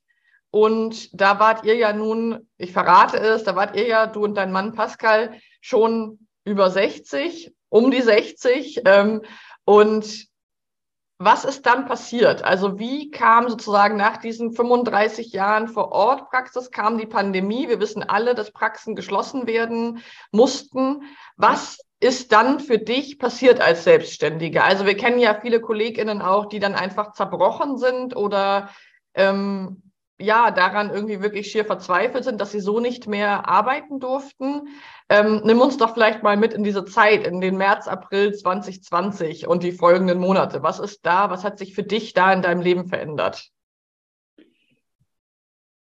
Und 0.51 1.09
da 1.19 1.39
wart 1.39 1.65
ihr 1.65 1.75
ja 1.75 1.93
nun, 1.93 2.47
ich 2.57 2.71
verrate 2.71 3.17
es, 3.17 3.43
da 3.43 3.55
wart 3.55 3.75
ihr 3.75 3.87
ja, 3.87 4.07
du 4.07 4.23
und 4.23 4.35
dein 4.35 4.51
Mann 4.51 4.73
Pascal, 4.73 5.39
schon 5.61 6.19
über 6.43 6.69
60, 6.69 7.51
um 7.69 7.91
die 7.91 8.01
60. 8.01 8.81
Ähm, 8.85 9.21
und 9.69 10.25
was 11.19 11.45
ist 11.45 11.67
dann 11.67 11.85
passiert? 11.85 12.43
Also 12.43 12.79
wie 12.79 13.11
kam 13.11 13.47
sozusagen 13.49 13.97
nach 13.97 14.17
diesen 14.17 14.51
35 14.51 15.31
Jahren 15.31 15.67
vor 15.67 15.91
Ort 15.91 16.31
Praxis, 16.31 16.71
kam 16.71 16.97
die 16.97 17.05
Pandemie. 17.05 17.69
Wir 17.69 17.79
wissen 17.79 18.01
alle, 18.01 18.33
dass 18.33 18.49
Praxen 18.49 18.95
geschlossen 18.95 19.45
werden 19.45 20.01
mussten. 20.31 21.03
Was 21.37 21.77
ist 21.99 22.31
dann 22.31 22.59
für 22.59 22.79
dich 22.79 23.19
passiert 23.19 23.61
als 23.61 23.83
Selbstständige? 23.83 24.63
Also 24.63 24.87
wir 24.87 24.97
kennen 24.97 25.19
ja 25.19 25.39
viele 25.39 25.61
Kolleginnen 25.61 26.23
auch, 26.23 26.47
die 26.47 26.59
dann 26.59 26.73
einfach 26.73 27.11
zerbrochen 27.11 27.77
sind 27.77 28.15
oder 28.15 28.71
ähm, 29.13 29.88
ja, 30.19 30.51
daran 30.51 30.89
irgendwie 30.89 31.21
wirklich 31.21 31.49
schier 31.49 31.65
verzweifelt 31.65 32.25
sind, 32.25 32.41
dass 32.41 32.51
sie 32.51 32.59
so 32.59 32.79
nicht 32.79 33.07
mehr 33.07 33.47
arbeiten 33.47 33.99
durften. 33.99 34.67
Ähm, 35.07 35.41
nimm 35.45 35.61
uns 35.61 35.77
doch 35.77 35.93
vielleicht 35.93 36.23
mal 36.23 36.35
mit 36.35 36.53
in 36.53 36.63
diese 36.63 36.83
Zeit, 36.85 37.25
in 37.25 37.39
den 37.39 37.57
März, 37.57 37.87
April 37.87 38.33
2020 38.33 39.47
und 39.47 39.63
die 39.63 39.71
folgenden 39.71 40.19
Monate. 40.19 40.61
Was 40.61 40.79
ist 40.79 41.05
da? 41.05 41.29
Was 41.29 41.43
hat 41.43 41.57
sich 41.57 41.73
für 41.73 41.83
dich 41.83 42.13
da 42.13 42.33
in 42.33 42.41
deinem 42.41 42.61
Leben 42.61 42.87
verändert? 42.87 43.49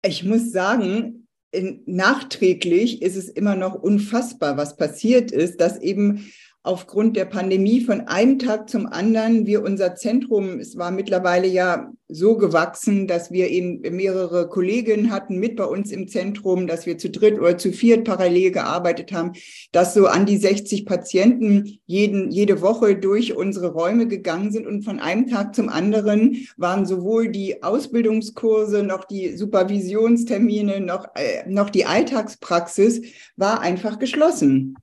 Ich 0.03 0.23
muss 0.23 0.51
sagen, 0.51 1.27
in, 1.51 1.81
nachträglich 1.85 3.01
ist 3.01 3.15
es 3.15 3.29
immer 3.29 3.55
noch 3.55 3.73
unfassbar, 3.73 4.57
was 4.57 4.75
passiert 4.75 5.31
ist, 5.31 5.61
dass 5.61 5.79
eben 5.79 6.31
aufgrund 6.65 7.15
der 7.15 7.25
Pandemie 7.25 7.81
von 7.81 8.01
einem 8.01 8.39
Tag 8.39 8.69
zum 8.69 8.87
anderen 8.87 9.45
wir 9.45 9.63
unser 9.63 9.95
Zentrum, 9.95 10.59
es 10.59 10.77
war 10.77 10.89
mittlerweile 10.89 11.47
ja 11.47 11.91
so 12.07 12.37
gewachsen, 12.37 13.07
dass 13.07 13.31
wir 13.31 13.49
eben 13.49 13.81
mehrere 13.95 14.49
Kolleginnen 14.49 15.11
hatten 15.11 15.37
mit 15.39 15.55
bei 15.57 15.65
uns 15.65 15.91
im 15.91 16.07
Zentrum, 16.07 16.65
dass 16.65 16.87
wir 16.87 16.97
zu 16.97 17.11
dritt 17.11 17.39
oder 17.39 17.57
zu 17.59 17.71
viert 17.71 18.03
parallel 18.03 18.51
gearbeitet 18.51 19.11
haben, 19.11 19.33
dass 19.71 19.93
so 19.93 20.07
an 20.07 20.25
die 20.25 20.37
60 20.37 20.87
Patienten 20.87 21.79
jeden, 21.85 22.31
jede 22.31 22.61
Woche 22.61 22.95
durch 22.95 23.35
unsere 23.35 23.71
Räume 23.71 24.07
gegangen 24.07 24.51
sind 24.51 24.65
und 24.65 24.83
von 24.83 24.99
einem 24.99 25.27
Tag 25.27 25.53
zum 25.53 25.69
anderen 25.69 26.47
waren 26.57 26.87
sowohl 26.87 27.29
die 27.29 27.61
Ausbildungskurse 27.61 28.81
noch 28.81 29.05
die 29.05 29.37
Supervisionstermine 29.37 30.79
noch, 30.79 31.09
äh, 31.15 31.47
noch 31.47 31.69
die 31.69 31.85
Alltagspraxis 31.85 33.01
war 33.35 33.61
einfach 33.61 33.99
geschlossen. 33.99 34.75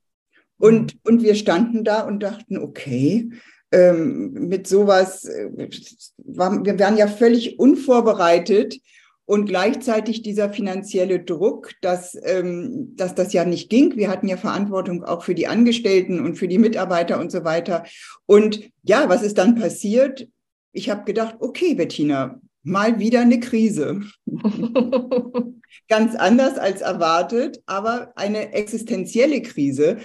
Und, 0.63 0.93
mhm. 0.93 0.99
und 1.03 1.23
wir 1.23 1.35
standen 1.35 1.83
da 1.83 2.03
und 2.03 2.23
dachten, 2.23 2.57
okay, 2.57 3.29
ähm, 3.73 4.31
mit 4.31 4.65
sowas, 4.65 5.25
äh, 5.25 5.49
wir 5.49 6.79
waren 6.79 6.97
ja 6.97 7.07
völlig 7.07 7.59
unvorbereitet 7.59 8.77
und 9.25 9.45
gleichzeitig 9.45 10.21
dieser 10.21 10.53
finanzielle 10.53 11.19
Druck, 11.19 11.71
dass, 11.81 12.17
ähm, 12.23 12.93
dass 12.95 13.13
das 13.13 13.33
ja 13.33 13.43
nicht 13.43 13.69
ging. 13.69 13.97
Wir 13.97 14.09
hatten 14.09 14.29
ja 14.29 14.37
Verantwortung 14.37 15.03
auch 15.03 15.23
für 15.23 15.35
die 15.35 15.47
Angestellten 15.47 16.21
und 16.21 16.35
für 16.35 16.47
die 16.47 16.59
Mitarbeiter 16.59 17.19
und 17.19 17.29
so 17.29 17.43
weiter. 17.43 17.83
Und 18.25 18.61
ja, 18.83 19.09
was 19.09 19.21
ist 19.21 19.37
dann 19.37 19.55
passiert? 19.55 20.29
Ich 20.71 20.89
habe 20.89 21.03
gedacht, 21.03 21.35
okay, 21.39 21.73
Bettina, 21.73 22.39
mal 22.63 22.99
wieder 22.99 23.19
eine 23.19 23.41
Krise. 23.41 24.01
Ganz 25.89 26.15
anders 26.15 26.57
als 26.57 26.79
erwartet, 26.79 27.61
aber 27.65 28.13
eine 28.15 28.53
existenzielle 28.53 29.41
Krise 29.41 29.97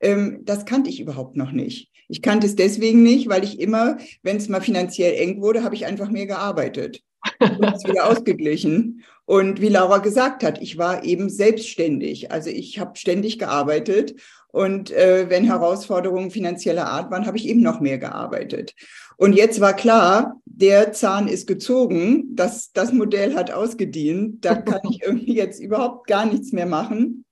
ähm, 0.00 0.40
das 0.44 0.64
kannte 0.64 0.90
ich 0.90 1.00
überhaupt 1.00 1.36
noch 1.36 1.52
nicht. 1.52 1.90
Ich 2.08 2.22
kannte 2.22 2.46
es 2.46 2.56
deswegen 2.56 3.02
nicht, 3.02 3.28
weil 3.28 3.44
ich 3.44 3.60
immer, 3.60 3.98
wenn 4.22 4.38
es 4.38 4.48
mal 4.48 4.62
finanziell 4.62 5.14
eng 5.14 5.42
wurde, 5.42 5.62
habe 5.62 5.74
ich 5.74 5.84
einfach 5.84 6.08
mehr 6.08 6.26
gearbeitet 6.26 7.02
und 7.40 7.64
es 7.64 7.84
wieder 7.84 8.06
ausgeglichen. 8.10 9.04
Und 9.26 9.60
wie 9.60 9.68
Laura 9.68 9.98
gesagt 9.98 10.42
hat, 10.42 10.62
ich 10.62 10.78
war 10.78 11.04
eben 11.04 11.28
selbstständig. 11.28 12.32
Also 12.32 12.48
ich 12.48 12.78
habe 12.78 12.96
ständig 12.96 13.38
gearbeitet 13.38 14.14
und 14.50 14.90
äh, 14.90 15.28
wenn 15.28 15.44
Herausforderungen 15.44 16.30
finanzieller 16.30 16.86
Art 16.86 17.10
waren, 17.10 17.26
habe 17.26 17.36
ich 17.36 17.46
eben 17.46 17.60
noch 17.60 17.80
mehr 17.80 17.98
gearbeitet. 17.98 18.74
Und 19.18 19.34
jetzt 19.34 19.60
war 19.60 19.74
klar, 19.74 20.40
der 20.46 20.92
Zahn 20.92 21.28
ist 21.28 21.46
gezogen, 21.46 22.34
das, 22.34 22.72
das 22.72 22.92
Modell 22.92 23.34
hat 23.34 23.50
ausgedient, 23.50 24.44
da 24.44 24.54
kann 24.54 24.80
ich 24.90 25.02
irgendwie 25.06 25.34
jetzt 25.34 25.60
überhaupt 25.60 26.06
gar 26.06 26.24
nichts 26.24 26.52
mehr 26.52 26.66
machen. 26.66 27.26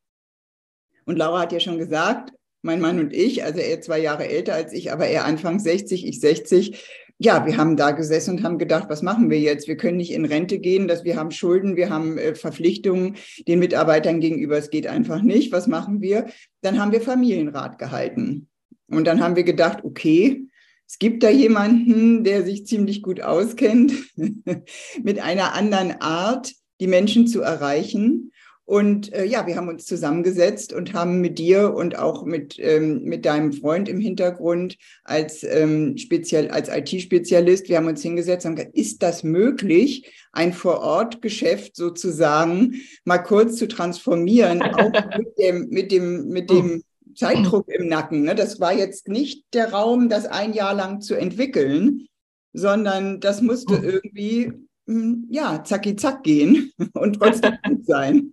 Und 1.06 1.16
Laura 1.16 1.40
hat 1.40 1.52
ja 1.52 1.60
schon 1.60 1.78
gesagt, 1.78 2.32
mein 2.66 2.80
Mann 2.80 2.98
und 2.98 3.14
ich, 3.14 3.44
also 3.44 3.60
er 3.60 3.80
zwei 3.80 3.98
Jahre 3.98 4.28
älter 4.28 4.54
als 4.54 4.74
ich, 4.74 4.92
aber 4.92 5.06
er 5.06 5.24
Anfang 5.24 5.58
60, 5.58 6.06
ich 6.06 6.20
60. 6.20 6.84
Ja, 7.18 7.46
wir 7.46 7.56
haben 7.56 7.78
da 7.78 7.92
gesessen 7.92 8.36
und 8.36 8.42
haben 8.42 8.58
gedacht, 8.58 8.90
was 8.90 9.00
machen 9.00 9.30
wir 9.30 9.40
jetzt? 9.40 9.68
Wir 9.68 9.78
können 9.78 9.96
nicht 9.96 10.12
in 10.12 10.26
Rente 10.26 10.58
gehen, 10.58 10.86
dass 10.86 11.04
wir 11.04 11.16
haben 11.16 11.30
Schulden, 11.30 11.76
wir 11.76 11.88
haben 11.88 12.18
äh, 12.18 12.34
Verpflichtungen 12.34 13.16
den 13.48 13.58
Mitarbeitern 13.58 14.20
gegenüber. 14.20 14.58
Es 14.58 14.68
geht 14.68 14.86
einfach 14.86 15.22
nicht. 15.22 15.50
Was 15.50 15.66
machen 15.66 16.02
wir? 16.02 16.26
Dann 16.60 16.78
haben 16.78 16.92
wir 16.92 17.00
Familienrat 17.00 17.78
gehalten. 17.78 18.48
Und 18.88 19.06
dann 19.06 19.20
haben 19.20 19.34
wir 19.34 19.44
gedacht, 19.44 19.82
okay, 19.82 20.46
es 20.86 20.98
gibt 20.98 21.22
da 21.22 21.30
jemanden, 21.30 22.22
der 22.22 22.44
sich 22.44 22.66
ziemlich 22.66 23.02
gut 23.02 23.20
auskennt, 23.20 23.92
mit 25.02 25.18
einer 25.20 25.54
anderen 25.54 26.00
Art, 26.00 26.52
die 26.80 26.86
Menschen 26.86 27.26
zu 27.26 27.40
erreichen. 27.40 28.30
Und 28.66 29.12
äh, 29.12 29.24
ja, 29.24 29.46
wir 29.46 29.54
haben 29.56 29.68
uns 29.68 29.86
zusammengesetzt 29.86 30.72
und 30.72 30.92
haben 30.92 31.20
mit 31.20 31.38
dir 31.38 31.72
und 31.72 31.96
auch 31.96 32.24
mit, 32.24 32.58
ähm, 32.58 33.04
mit 33.04 33.24
deinem 33.24 33.52
Freund 33.52 33.88
im 33.88 34.00
Hintergrund 34.00 34.76
als, 35.04 35.44
ähm, 35.44 35.96
speziell, 35.96 36.50
als 36.50 36.68
IT-Spezialist, 36.68 37.68
wir 37.68 37.76
haben 37.76 37.86
uns 37.86 38.02
hingesetzt 38.02 38.44
und 38.44 38.56
gesagt, 38.56 38.76
ist 38.76 39.04
das 39.04 39.22
möglich, 39.22 40.12
ein 40.32 40.52
Vor-Ort-Geschäft 40.52 41.76
sozusagen 41.76 42.74
mal 43.04 43.18
kurz 43.18 43.54
zu 43.54 43.68
transformieren, 43.68 44.60
auch 44.62 44.92
mit 45.16 45.38
dem, 45.38 45.68
mit 45.68 45.92
dem, 45.92 46.28
mit 46.28 46.50
dem 46.50 46.82
Zeitdruck 47.14 47.68
im 47.68 47.86
Nacken. 47.86 48.22
Ne? 48.22 48.34
Das 48.34 48.58
war 48.58 48.72
jetzt 48.72 49.06
nicht 49.06 49.44
der 49.54 49.72
Raum, 49.72 50.08
das 50.08 50.26
ein 50.26 50.52
Jahr 50.52 50.74
lang 50.74 51.00
zu 51.00 51.14
entwickeln, 51.14 52.08
sondern 52.52 53.20
das 53.20 53.42
musste 53.42 53.76
irgendwie 53.76 54.52
hm, 54.88 55.26
ja, 55.30 55.62
zacki 55.62 55.94
zack 55.94 56.22
gehen 56.22 56.72
und 56.94 57.20
trotzdem 57.20 57.54
gut 57.64 57.86
sein. 57.86 58.32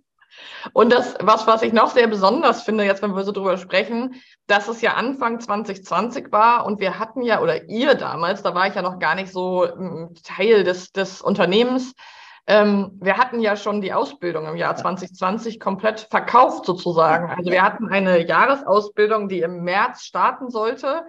Und 0.72 0.92
das, 0.92 1.14
was, 1.20 1.46
was 1.46 1.62
ich 1.62 1.72
noch 1.72 1.90
sehr 1.90 2.06
besonders 2.06 2.62
finde, 2.62 2.84
jetzt, 2.84 3.02
wenn 3.02 3.14
wir 3.14 3.24
so 3.24 3.32
drüber 3.32 3.58
sprechen, 3.58 4.22
dass 4.46 4.68
es 4.68 4.80
ja 4.80 4.94
Anfang 4.94 5.40
2020 5.40 6.32
war 6.32 6.64
und 6.66 6.80
wir 6.80 6.98
hatten 6.98 7.22
ja, 7.22 7.40
oder 7.40 7.68
ihr 7.68 7.94
damals, 7.94 8.42
da 8.42 8.54
war 8.54 8.66
ich 8.66 8.74
ja 8.74 8.82
noch 8.82 8.98
gar 8.98 9.14
nicht 9.14 9.32
so 9.32 9.66
mm, 9.66 10.14
Teil 10.22 10.64
des, 10.64 10.92
des 10.92 11.20
Unternehmens, 11.20 11.94
ähm, 12.46 12.98
wir 13.00 13.16
hatten 13.16 13.40
ja 13.40 13.56
schon 13.56 13.80
die 13.80 13.94
Ausbildung 13.94 14.46
im 14.46 14.56
Jahr 14.56 14.76
2020 14.76 15.58
komplett 15.58 16.08
verkauft 16.10 16.66
sozusagen. 16.66 17.30
Also 17.30 17.50
wir 17.50 17.62
hatten 17.62 17.88
eine 17.88 18.26
Jahresausbildung, 18.26 19.28
die 19.28 19.40
im 19.40 19.62
März 19.64 20.02
starten 20.04 20.50
sollte. 20.50 21.06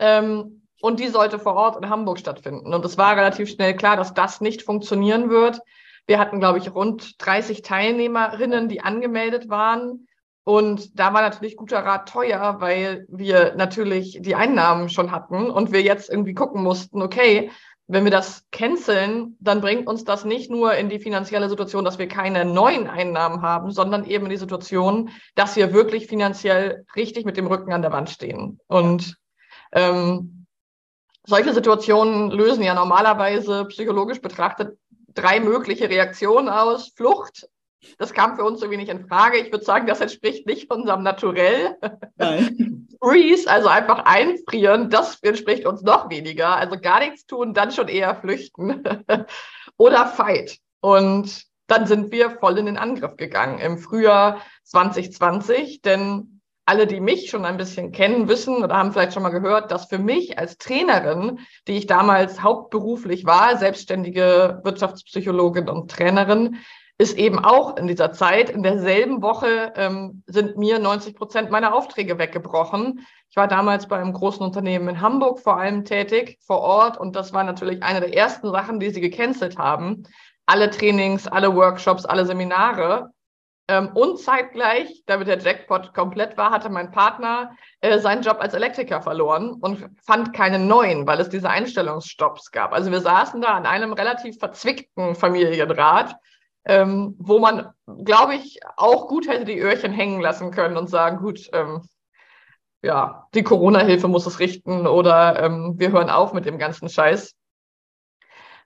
Ähm, 0.00 0.62
und 0.80 0.98
die 0.98 1.06
sollte 1.06 1.38
vor 1.38 1.54
Ort 1.54 1.76
in 1.76 1.88
Hamburg 1.88 2.18
stattfinden. 2.18 2.74
Und 2.74 2.84
es 2.84 2.98
war 2.98 3.16
relativ 3.16 3.48
schnell 3.48 3.76
klar, 3.76 3.96
dass 3.96 4.14
das 4.14 4.40
nicht 4.40 4.62
funktionieren 4.62 5.30
wird. 5.30 5.60
Wir 6.06 6.18
hatten, 6.18 6.40
glaube 6.40 6.58
ich, 6.58 6.74
rund 6.74 7.14
30 7.24 7.62
Teilnehmerinnen, 7.62 8.68
die 8.68 8.80
angemeldet 8.80 9.48
waren. 9.48 10.08
Und 10.44 10.98
da 10.98 11.14
war 11.14 11.22
natürlich 11.22 11.56
guter 11.56 11.78
Rat 11.78 12.08
teuer, 12.08 12.56
weil 12.58 13.06
wir 13.08 13.54
natürlich 13.54 14.18
die 14.20 14.34
Einnahmen 14.34 14.88
schon 14.88 15.12
hatten 15.12 15.50
und 15.50 15.70
wir 15.70 15.82
jetzt 15.82 16.10
irgendwie 16.10 16.34
gucken 16.34 16.62
mussten, 16.62 17.00
okay, 17.00 17.50
wenn 17.86 18.04
wir 18.04 18.10
das 18.10 18.44
canceln, 18.50 19.36
dann 19.38 19.60
bringt 19.60 19.86
uns 19.86 20.04
das 20.04 20.24
nicht 20.24 20.50
nur 20.50 20.74
in 20.74 20.88
die 20.88 20.98
finanzielle 20.98 21.48
Situation, 21.48 21.84
dass 21.84 21.98
wir 21.98 22.08
keine 22.08 22.44
neuen 22.44 22.88
Einnahmen 22.88 23.42
haben, 23.42 23.70
sondern 23.70 24.04
eben 24.04 24.24
in 24.24 24.30
die 24.30 24.36
Situation, 24.36 25.10
dass 25.34 25.56
wir 25.56 25.72
wirklich 25.72 26.06
finanziell 26.06 26.86
richtig 26.96 27.24
mit 27.24 27.36
dem 27.36 27.46
Rücken 27.46 27.72
an 27.72 27.82
der 27.82 27.92
Wand 27.92 28.10
stehen. 28.10 28.58
Und 28.66 29.16
ähm, 29.72 30.46
solche 31.26 31.52
Situationen 31.52 32.30
lösen 32.30 32.62
ja 32.62 32.74
normalerweise 32.74 33.66
psychologisch 33.66 34.20
betrachtet 34.20 34.76
drei 35.14 35.40
mögliche 35.40 35.88
Reaktionen 35.88 36.48
aus. 36.48 36.92
Flucht, 36.96 37.48
das 37.98 38.12
kam 38.12 38.36
für 38.36 38.44
uns 38.44 38.62
irgendwie 38.62 38.78
nicht 38.78 38.90
in 38.90 39.06
Frage. 39.06 39.38
Ich 39.38 39.52
würde 39.52 39.64
sagen, 39.64 39.86
das 39.86 40.00
entspricht 40.00 40.46
nicht 40.46 40.70
unserem 40.70 41.02
Naturell. 41.02 41.76
Nein. 42.16 42.88
Freeze, 43.02 43.50
also 43.50 43.68
einfach 43.68 44.04
einfrieren, 44.04 44.88
das 44.88 45.18
entspricht 45.22 45.66
uns 45.66 45.82
noch 45.82 46.08
weniger. 46.08 46.56
Also 46.56 46.78
gar 46.80 47.00
nichts 47.00 47.26
tun, 47.26 47.52
dann 47.52 47.72
schon 47.72 47.88
eher 47.88 48.14
flüchten. 48.14 48.84
Oder 49.76 50.06
Fight. 50.06 50.58
Und 50.80 51.44
dann 51.66 51.86
sind 51.86 52.12
wir 52.12 52.30
voll 52.38 52.58
in 52.58 52.66
den 52.66 52.76
Angriff 52.76 53.16
gegangen 53.16 53.58
im 53.58 53.78
Frühjahr 53.78 54.40
2020, 54.64 55.82
denn 55.82 56.41
alle, 56.64 56.86
die 56.86 57.00
mich 57.00 57.28
schon 57.28 57.44
ein 57.44 57.56
bisschen 57.56 57.92
kennen, 57.92 58.28
wissen 58.28 58.62
oder 58.62 58.76
haben 58.76 58.92
vielleicht 58.92 59.14
schon 59.14 59.22
mal 59.22 59.30
gehört, 59.30 59.70
dass 59.70 59.86
für 59.86 59.98
mich 59.98 60.38
als 60.38 60.58
Trainerin, 60.58 61.40
die 61.66 61.76
ich 61.76 61.86
damals 61.86 62.42
hauptberuflich 62.42 63.24
war, 63.24 63.56
selbstständige 63.56 64.60
Wirtschaftspsychologin 64.62 65.68
und 65.68 65.90
Trainerin, 65.90 66.58
ist 66.98 67.18
eben 67.18 67.44
auch 67.44 67.76
in 67.76 67.88
dieser 67.88 68.12
Zeit, 68.12 68.50
in 68.50 68.62
derselben 68.62 69.22
Woche 69.22 69.72
ähm, 69.76 70.22
sind 70.26 70.56
mir 70.56 70.78
90 70.78 71.16
Prozent 71.16 71.50
meiner 71.50 71.74
Aufträge 71.74 72.18
weggebrochen. 72.18 73.04
Ich 73.28 73.36
war 73.36 73.48
damals 73.48 73.88
bei 73.88 73.96
einem 73.96 74.12
großen 74.12 74.44
Unternehmen 74.44 74.88
in 74.88 75.00
Hamburg 75.00 75.40
vor 75.40 75.56
allem 75.56 75.84
tätig, 75.84 76.38
vor 76.46 76.60
Ort. 76.60 76.98
Und 76.98 77.16
das 77.16 77.32
war 77.32 77.42
natürlich 77.42 77.82
eine 77.82 78.00
der 78.00 78.14
ersten 78.14 78.52
Sachen, 78.52 78.78
die 78.78 78.90
sie 78.90 79.00
gecancelt 79.00 79.58
haben 79.58 80.04
alle 80.46 80.70
Trainings, 80.70 81.26
alle 81.26 81.54
Workshops, 81.54 82.04
alle 82.04 82.26
Seminare. 82.26 83.10
Ähm, 83.72 83.88
und 83.94 84.18
zeitgleich, 84.18 85.02
damit 85.06 85.28
der 85.28 85.38
Jackpot 85.38 85.94
komplett 85.94 86.36
war, 86.36 86.50
hatte 86.50 86.68
mein 86.68 86.90
Partner 86.90 87.56
äh, 87.80 87.98
seinen 88.00 88.20
Job 88.20 88.36
als 88.38 88.52
Elektriker 88.52 89.00
verloren 89.00 89.52
und 89.52 89.88
fand 90.04 90.34
keinen 90.34 90.68
neuen, 90.68 91.06
weil 91.06 91.18
es 91.20 91.30
diese 91.30 91.48
Einstellungsstopps 91.48 92.50
gab. 92.50 92.74
Also 92.74 92.90
wir 92.90 93.00
saßen 93.00 93.40
da 93.40 93.54
an 93.54 93.64
einem 93.64 93.94
relativ 93.94 94.38
verzwickten 94.38 95.14
Familienrat, 95.14 96.16
ähm, 96.66 97.14
wo 97.18 97.38
man, 97.38 97.72
glaube 98.04 98.34
ich, 98.34 98.60
auch 98.76 99.08
gut 99.08 99.26
hätte 99.26 99.46
die 99.46 99.58
Öhrchen 99.58 99.92
hängen 99.92 100.20
lassen 100.20 100.50
können 100.50 100.76
und 100.76 100.90
sagen, 100.90 101.16
gut, 101.16 101.48
ähm, 101.54 101.88
ja, 102.82 103.26
die 103.32 103.42
Corona-Hilfe 103.42 104.06
muss 104.06 104.26
es 104.26 104.38
richten 104.38 104.86
oder 104.86 105.42
ähm, 105.42 105.76
wir 105.78 105.92
hören 105.92 106.10
auf 106.10 106.34
mit 106.34 106.44
dem 106.44 106.58
ganzen 106.58 106.90
Scheiß. 106.90 107.34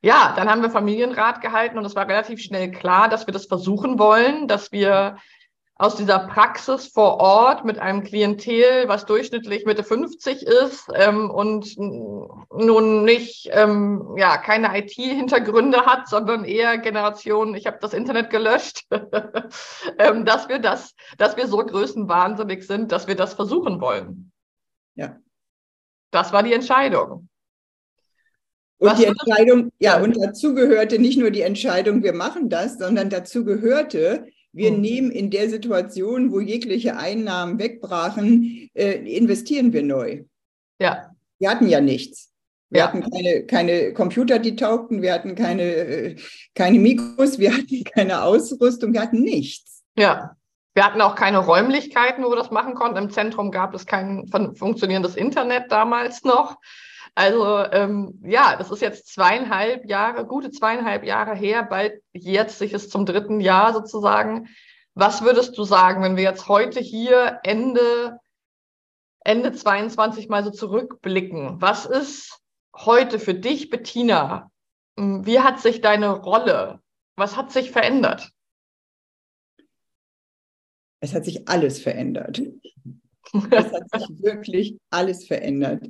Ja, 0.02 0.34
dann 0.36 0.48
haben 0.48 0.62
wir 0.62 0.70
Familienrat 0.70 1.40
gehalten 1.40 1.78
und 1.78 1.84
es 1.84 1.96
war 1.96 2.08
relativ 2.08 2.40
schnell 2.40 2.70
klar, 2.70 3.08
dass 3.08 3.26
wir 3.26 3.32
das 3.32 3.46
versuchen 3.46 3.98
wollen, 3.98 4.46
dass 4.46 4.72
wir 4.72 5.16
aus 5.78 5.94
dieser 5.94 6.20
Praxis 6.20 6.86
vor 6.88 7.18
Ort 7.18 7.66
mit 7.66 7.78
einem 7.78 8.02
Klientel, 8.02 8.88
was 8.88 9.04
durchschnittlich 9.04 9.66
Mitte 9.66 9.84
50 9.84 10.42
ist 10.42 10.88
ähm, 10.94 11.30
und 11.30 11.76
nun 11.76 13.04
nicht, 13.04 13.50
ähm, 13.52 14.14
ja, 14.16 14.38
keine 14.38 14.78
IT-Hintergründe 14.78 15.84
hat, 15.84 16.08
sondern 16.08 16.44
eher 16.44 16.78
Generation, 16.78 17.54
ich 17.54 17.66
habe 17.66 17.76
das 17.80 17.92
Internet 17.92 18.30
gelöscht, 18.30 18.86
ähm, 19.98 20.24
dass 20.24 20.48
wir 20.48 20.60
das, 20.60 20.94
dass 21.18 21.36
wir 21.36 21.46
so 21.46 21.58
größenwahnsinnig 21.58 22.66
sind, 22.66 22.90
dass 22.90 23.06
wir 23.06 23.14
das 23.14 23.34
versuchen 23.34 23.80
wollen. 23.82 24.32
Ja. 24.94 25.16
Das 26.10 26.32
war 26.32 26.42
die 26.42 26.54
Entscheidung. 26.54 27.28
Und 28.78 28.90
Was 28.90 28.98
die 28.98 29.06
Entscheidung, 29.06 29.72
ja, 29.78 30.02
und 30.02 30.16
dazu 30.16 30.54
gehörte 30.54 30.98
nicht 30.98 31.18
nur 31.18 31.30
die 31.30 31.40
Entscheidung, 31.40 32.02
wir 32.02 32.12
machen 32.12 32.50
das, 32.50 32.78
sondern 32.78 33.08
dazu 33.08 33.44
gehörte, 33.44 34.26
wir 34.52 34.72
mhm. 34.72 34.80
nehmen 34.80 35.10
in 35.10 35.30
der 35.30 35.48
Situation, 35.48 36.30
wo 36.32 36.40
jegliche 36.40 36.96
Einnahmen 36.96 37.58
wegbrachen, 37.58 38.70
äh, 38.74 39.16
investieren 39.16 39.72
wir 39.72 39.82
neu. 39.82 40.24
Ja. 40.78 41.10
Wir 41.38 41.50
hatten 41.50 41.68
ja 41.68 41.80
nichts. 41.80 42.32
Wir 42.70 42.80
ja. 42.80 42.88
hatten 42.88 43.08
keine, 43.10 43.46
keine 43.46 43.92
Computer, 43.92 44.38
die 44.38 44.56
taugten, 44.56 45.00
wir 45.00 45.12
hatten 45.12 45.34
keine, 45.34 45.62
äh, 45.62 46.16
keine 46.54 46.78
Mikros, 46.78 47.38
wir 47.38 47.54
hatten 47.54 47.84
keine 47.84 48.22
Ausrüstung, 48.22 48.92
wir 48.92 49.02
hatten 49.02 49.20
nichts. 49.20 49.84
Ja. 49.96 50.36
Wir 50.74 50.84
hatten 50.84 51.00
auch 51.00 51.14
keine 51.14 51.38
Räumlichkeiten, 51.38 52.22
wo 52.22 52.28
wir 52.28 52.36
das 52.36 52.50
machen 52.50 52.74
konnten. 52.74 52.98
Im 52.98 53.10
Zentrum 53.10 53.50
gab 53.50 53.74
es 53.74 53.86
kein 53.86 54.26
funktionierendes 54.26 55.16
Internet 55.16 55.72
damals 55.72 56.22
noch. 56.22 56.56
Also 57.16 57.64
ähm, 57.72 58.20
ja, 58.24 58.56
das 58.56 58.70
ist 58.70 58.82
jetzt 58.82 59.08
zweieinhalb 59.08 59.86
Jahre, 59.86 60.26
gute 60.26 60.50
zweieinhalb 60.50 61.02
Jahre 61.02 61.34
her, 61.34 61.62
bald 61.62 62.02
jetzt 62.12 62.58
sich 62.58 62.74
es 62.74 62.90
zum 62.90 63.06
dritten 63.06 63.40
Jahr 63.40 63.72
sozusagen. 63.72 64.48
Was 64.92 65.22
würdest 65.22 65.56
du 65.56 65.64
sagen, 65.64 66.02
wenn 66.02 66.16
wir 66.16 66.24
jetzt 66.24 66.46
heute 66.46 66.78
hier 66.78 67.40
Ende, 67.42 68.20
Ende 69.20 69.52
22 69.52 70.28
mal 70.28 70.44
so 70.44 70.50
zurückblicken? 70.50 71.58
Was 71.58 71.86
ist 71.86 72.38
heute 72.76 73.18
für 73.18 73.34
dich, 73.34 73.70
Bettina? 73.70 74.50
Wie 74.96 75.40
hat 75.40 75.60
sich 75.60 75.80
deine 75.80 76.10
Rolle, 76.10 76.80
was 77.16 77.34
hat 77.34 77.50
sich 77.50 77.70
verändert? 77.70 78.30
Es 81.00 81.14
hat 81.14 81.24
sich 81.24 81.48
alles 81.48 81.80
verändert. 81.80 82.42
Es 83.50 83.72
hat 83.72 83.90
sich 83.92 84.22
wirklich 84.22 84.78
alles 84.90 85.26
verändert. 85.26 85.82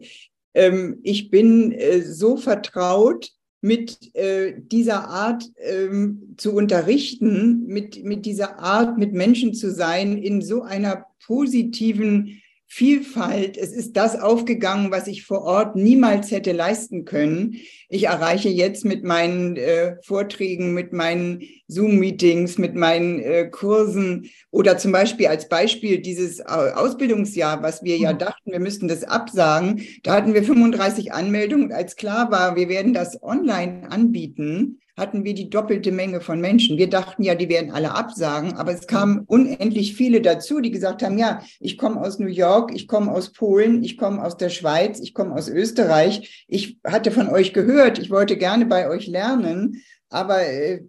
Ähm, 0.56 1.00
ich 1.02 1.30
bin 1.30 1.70
äh, 1.72 2.00
so 2.00 2.38
vertraut 2.38 3.30
mit 3.60 4.14
äh, 4.14 4.54
dieser 4.56 5.08
Art 5.08 5.44
ähm, 5.58 6.34
zu 6.38 6.54
unterrichten, 6.54 7.66
mit, 7.66 8.02
mit 8.04 8.24
dieser 8.24 8.58
Art 8.58 8.96
mit 8.96 9.12
Menschen 9.12 9.52
zu 9.52 9.70
sein, 9.70 10.16
in 10.16 10.40
so 10.40 10.62
einer 10.62 11.04
positiven 11.26 12.40
Vielfalt. 12.68 13.56
Es 13.56 13.72
ist 13.72 13.96
das 13.96 14.18
aufgegangen, 14.18 14.90
was 14.90 15.06
ich 15.06 15.24
vor 15.24 15.42
Ort 15.42 15.76
niemals 15.76 16.32
hätte 16.32 16.50
leisten 16.50 17.04
können. 17.04 17.56
Ich 17.88 18.04
erreiche 18.04 18.48
jetzt 18.48 18.84
mit 18.84 19.04
meinen 19.04 19.56
äh, 19.56 19.96
Vorträgen, 20.02 20.74
mit 20.74 20.92
meinen 20.92 21.42
Zoom-Meetings, 21.68 22.58
mit 22.58 22.74
meinen 22.74 23.20
äh, 23.20 23.48
Kursen 23.48 24.30
oder 24.50 24.78
zum 24.78 24.90
Beispiel 24.90 25.28
als 25.28 25.48
Beispiel 25.48 26.00
dieses 26.00 26.40
Ausbildungsjahr, 26.40 27.62
was 27.62 27.84
wir 27.84 27.98
ja 27.98 28.12
mhm. 28.12 28.18
dachten, 28.18 28.50
wir 28.50 28.60
müssten 28.60 28.88
das 28.88 29.04
absagen. 29.04 29.82
Da 30.02 30.14
hatten 30.14 30.34
wir 30.34 30.42
35 30.42 31.12
Anmeldungen. 31.12 31.72
Als 31.72 31.94
klar 31.94 32.32
war, 32.32 32.56
wir 32.56 32.68
werden 32.68 32.92
das 32.92 33.22
online 33.22 33.88
anbieten, 33.90 34.80
hatten 34.96 35.24
wir 35.24 35.34
die 35.34 35.50
doppelte 35.50 35.92
Menge 35.92 36.20
von 36.20 36.40
Menschen. 36.40 36.78
Wir 36.78 36.88
dachten 36.88 37.22
ja, 37.22 37.34
die 37.34 37.48
werden 37.48 37.70
alle 37.70 37.94
absagen, 37.94 38.54
aber 38.54 38.72
es 38.72 38.86
kamen 38.86 39.24
unendlich 39.26 39.94
viele 39.94 40.22
dazu, 40.22 40.60
die 40.60 40.70
gesagt 40.70 41.02
haben, 41.02 41.18
ja, 41.18 41.42
ich 41.60 41.76
komme 41.76 42.00
aus 42.00 42.18
New 42.18 42.28
York, 42.28 42.72
ich 42.74 42.88
komme 42.88 43.12
aus 43.12 43.32
Polen, 43.32 43.84
ich 43.84 43.98
komme 43.98 44.24
aus 44.24 44.36
der 44.36 44.48
Schweiz, 44.48 44.98
ich 45.00 45.12
komme 45.12 45.34
aus 45.34 45.48
Österreich. 45.48 46.46
Ich 46.48 46.78
hatte 46.84 47.10
von 47.10 47.28
euch 47.28 47.52
gehört, 47.52 47.98
ich 47.98 48.10
wollte 48.10 48.36
gerne 48.38 48.64
bei 48.64 48.88
euch 48.88 49.06
lernen, 49.06 49.82
aber 50.08 50.46
äh, 50.46 50.80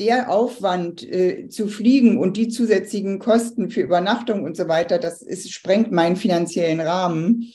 der 0.00 0.30
Aufwand 0.30 1.02
äh, 1.02 1.48
zu 1.48 1.68
fliegen 1.68 2.18
und 2.18 2.36
die 2.36 2.48
zusätzlichen 2.48 3.20
Kosten 3.20 3.70
für 3.70 3.82
Übernachtung 3.82 4.42
und 4.42 4.56
so 4.56 4.66
weiter, 4.66 4.98
das 4.98 5.22
ist, 5.22 5.52
sprengt 5.52 5.92
meinen 5.92 6.16
finanziellen 6.16 6.80
Rahmen. 6.80 7.52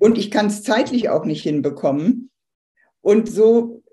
Und 0.00 0.18
ich 0.18 0.30
kann 0.30 0.46
es 0.46 0.62
zeitlich 0.62 1.08
auch 1.08 1.24
nicht 1.24 1.42
hinbekommen. 1.42 2.30
Und 3.02 3.28
so 3.28 3.84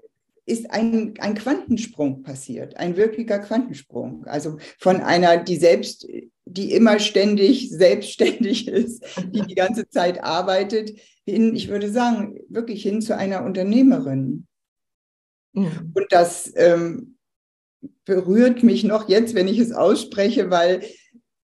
ist 0.45 0.69
ein, 0.71 1.13
ein 1.19 1.35
Quantensprung 1.35 2.21
passiert, 2.23 2.75
ein 2.77 2.97
wirklicher 2.97 3.39
Quantensprung. 3.39 4.25
Also 4.25 4.57
von 4.77 4.97
einer, 4.97 5.37
die 5.37 5.55
selbst, 5.55 6.07
die 6.45 6.73
immer 6.73 6.99
ständig 6.99 7.69
selbstständig 7.69 8.67
ist, 8.69 9.03
die 9.33 9.41
die 9.41 9.55
ganze 9.55 9.87
Zeit 9.89 10.23
arbeitet, 10.23 10.99
hin, 11.25 11.55
ich 11.55 11.69
würde 11.69 11.89
sagen, 11.89 12.39
wirklich 12.49 12.83
hin 12.83 13.01
zu 13.01 13.15
einer 13.15 13.45
Unternehmerin. 13.45 14.47
Mhm. 15.53 15.91
Und 15.93 16.05
das 16.09 16.51
ähm, 16.55 17.17
berührt 18.05 18.63
mich 18.63 18.83
noch 18.83 19.07
jetzt, 19.07 19.35
wenn 19.35 19.47
ich 19.47 19.59
es 19.59 19.71
ausspreche, 19.71 20.49
weil 20.49 20.83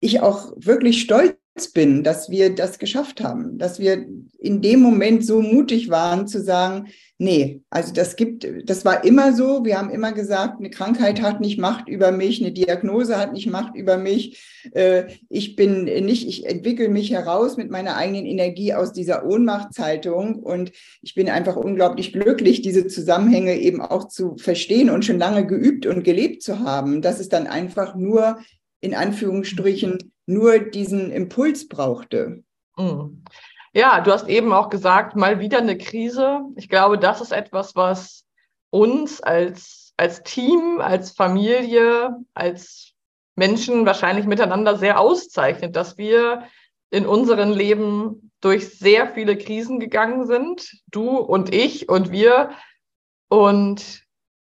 ich 0.01 0.21
auch 0.21 0.53
wirklich 0.57 1.01
stolz 1.01 1.37
bin, 1.73 2.03
dass 2.03 2.31
wir 2.31 2.53
das 2.53 2.81
geschafft 2.81 3.23
haben, 3.23 3.59
dass 3.59 3.79
wir 3.79 4.07
in 4.39 4.61
dem 4.61 4.81
Moment 4.81 5.25
so 5.25 5.41
mutig 5.41 5.89
waren 5.89 6.27
zu 6.27 6.43
sagen, 6.43 6.89
nee, 7.19 7.63
also 7.71 7.93
das 7.93 8.17
gibt, 8.17 8.45
das 8.65 8.85
war 8.85 9.05
immer 9.05 9.33
so. 9.33 9.65
Wir 9.65 9.79
haben 9.79 9.91
immer 9.91 10.13
gesagt, 10.13 10.59
eine 10.59 10.71
Krankheit 10.71 11.23
hat 11.23 11.41
nicht 11.41 11.59
Macht 11.59 11.89
über 11.89 12.11
mich, 12.11 12.41
eine 12.41 12.51
Diagnose 12.51 13.17
hat 13.17 13.33
nicht 13.33 13.47
Macht 13.47 13.77
über 13.77 13.99
mich. 13.99 14.45
Äh, 14.73 15.05
ich 15.29 15.55
bin 15.55 15.85
nicht, 15.85 16.27
ich 16.27 16.45
entwickle 16.47 16.89
mich 16.89 17.13
heraus 17.13 17.57
mit 17.57 17.71
meiner 17.71 17.97
eigenen 17.97 18.27
Energie 18.27 18.75
aus 18.75 18.93
dieser 18.93 19.25
Ohnmachtshaltung 19.25 20.41
und 20.41 20.73
ich 21.03 21.15
bin 21.15 21.29
einfach 21.29 21.55
unglaublich 21.55 22.13
glücklich, 22.13 22.63
diese 22.63 22.89
Zusammenhänge 22.89 23.57
eben 23.61 23.81
auch 23.81 24.09
zu 24.09 24.37
verstehen 24.37 24.91
und 24.91 25.05
schon 25.05 25.19
lange 25.19 25.47
geübt 25.47 25.87
und 25.87 26.03
gelebt 26.03 26.43
zu 26.43 26.59
haben. 26.59 27.01
dass 27.01 27.21
es 27.21 27.29
dann 27.29 27.47
einfach 27.47 27.95
nur 27.95 28.39
in 28.81 28.95
Anführungsstrichen 28.95 30.13
nur 30.27 30.59
diesen 30.59 31.11
Impuls 31.11 31.69
brauchte. 31.69 32.45
Mhm. 32.77 33.25
Ja, 33.73 34.01
du 34.01 34.13
hast 34.13 34.29
eben 34.29 34.53
auch 34.53 34.71
gesagt, 34.71 35.17
mal 35.17 35.41
wieder 35.41 35.59
eine 35.59 35.77
Krise. 35.77 36.43
Ich 36.57 36.69
glaube, 36.69 36.99
das 36.99 37.21
ist 37.21 37.33
etwas, 37.33 37.75
was 37.75 38.25
uns 38.71 39.21
als, 39.21 39.93
als 39.97 40.23
Team, 40.23 40.81
als 40.81 41.11
Familie, 41.11 42.17
als 42.35 42.93
Menschen 43.37 43.85
wahrscheinlich 43.85 44.27
miteinander 44.27 44.79
sehr 44.79 45.01
auszeichnet, 45.01 45.75
dass 45.75 45.99
wir 45.99 46.45
in 46.91 47.05
unserem 47.05 47.51
Leben 47.51 48.31
durch 48.41 48.79
sehr 48.79 49.09
viele 49.13 49.37
Krisen 49.37 49.81
gegangen 49.81 50.27
sind. 50.27 50.81
Du 50.87 51.19
und 51.19 51.53
ich 51.53 51.89
und 51.89 52.13
wir. 52.13 52.51
Und 53.29 54.05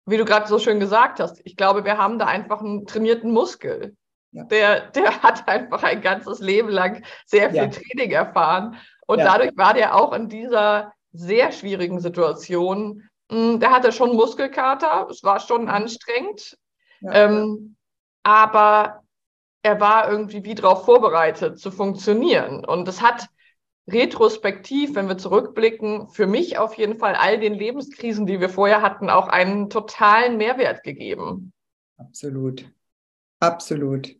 wie 0.05 0.17
du 0.17 0.25
gerade 0.25 0.47
so 0.47 0.59
schön 0.59 0.79
gesagt 0.79 1.19
hast, 1.19 1.41
ich 1.43 1.55
glaube, 1.55 1.83
wir 1.83 1.97
haben 1.97 2.19
da 2.19 2.27
einfach 2.27 2.61
einen 2.61 2.85
trainierten 2.85 3.31
Muskel. 3.31 3.96
Ja. 4.31 4.43
Der, 4.45 4.91
der 4.91 5.21
hat 5.23 5.47
einfach 5.47 5.83
ein 5.83 6.01
ganzes 6.01 6.39
Leben 6.39 6.69
lang 6.69 7.03
sehr 7.25 7.49
viel 7.49 7.57
ja. 7.57 7.67
Training 7.67 8.11
erfahren. 8.11 8.77
Und 9.05 9.19
ja. 9.19 9.25
dadurch 9.25 9.51
war 9.55 9.73
der 9.73 9.95
auch 9.95 10.13
in 10.13 10.29
dieser 10.29 10.93
sehr 11.13 11.51
schwierigen 11.51 11.99
Situation, 11.99 13.03
hm, 13.31 13.59
der 13.59 13.71
hatte 13.71 13.91
schon 13.91 14.15
Muskelkater, 14.15 15.07
es 15.09 15.23
war 15.23 15.39
schon 15.39 15.63
mhm. 15.63 15.69
anstrengend. 15.69 16.57
Ähm, 17.11 17.75
aber 18.23 19.03
er 19.63 19.79
war 19.79 20.09
irgendwie 20.09 20.43
wie 20.43 20.55
darauf 20.55 20.85
vorbereitet 20.85 21.59
zu 21.59 21.71
funktionieren. 21.71 22.65
Und 22.65 22.87
es 22.87 23.01
hat 23.01 23.27
retrospektiv, 23.89 24.95
wenn 24.95 25.07
wir 25.07 25.17
zurückblicken, 25.17 26.09
für 26.09 26.27
mich 26.27 26.57
auf 26.57 26.73
jeden 26.75 26.97
Fall 26.97 27.15
all 27.15 27.39
den 27.39 27.53
Lebenskrisen, 27.53 28.25
die 28.25 28.39
wir 28.39 28.49
vorher 28.49 28.81
hatten, 28.81 29.09
auch 29.09 29.27
einen 29.27 29.69
totalen 29.69 30.37
Mehrwert 30.37 30.83
gegeben. 30.83 31.53
Absolut. 31.97 32.65
Absolut. 33.39 34.15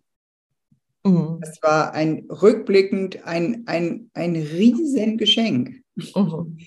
Mhm. 1.03 1.39
Das 1.41 1.62
war 1.62 1.93
ein 1.93 2.27
rückblickend 2.30 3.25
ein, 3.25 3.63
ein, 3.65 4.10
ein 4.13 4.36
Riesengeschenk. 4.36 5.82
Mhm. 5.95 6.58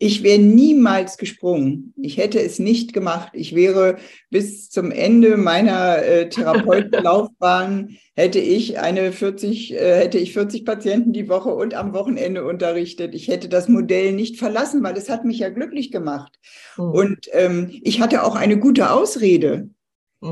Ich 0.00 0.22
wäre 0.22 0.38
niemals 0.38 1.16
gesprungen. 1.18 1.92
Ich 2.00 2.18
hätte 2.18 2.40
es 2.40 2.60
nicht 2.60 2.92
gemacht. 2.92 3.32
Ich 3.32 3.56
wäre 3.56 3.96
bis 4.30 4.70
zum 4.70 4.92
Ende 4.92 5.36
meiner 5.36 5.98
äh, 6.04 6.28
Therapeutenlaufbahn 6.28 7.96
hätte 8.14 8.38
ich 8.38 8.78
eine 8.78 9.10
40, 9.10 9.74
äh, 9.74 9.96
hätte 9.98 10.18
ich 10.18 10.34
40 10.34 10.64
Patienten 10.64 11.12
die 11.12 11.28
Woche 11.28 11.48
und 11.48 11.74
am 11.74 11.94
Wochenende 11.94 12.44
unterrichtet. 12.44 13.12
Ich 13.12 13.26
hätte 13.26 13.48
das 13.48 13.66
Modell 13.66 14.12
nicht 14.12 14.38
verlassen, 14.38 14.84
weil 14.84 14.96
es 14.96 15.08
hat 15.08 15.24
mich 15.24 15.40
ja 15.40 15.48
glücklich 15.48 15.90
gemacht. 15.90 16.38
Mhm. 16.76 16.84
Und 16.84 17.18
ähm, 17.32 17.68
ich 17.82 18.00
hatte 18.00 18.22
auch 18.22 18.36
eine 18.36 18.56
gute 18.56 18.92
Ausrede. 18.92 19.68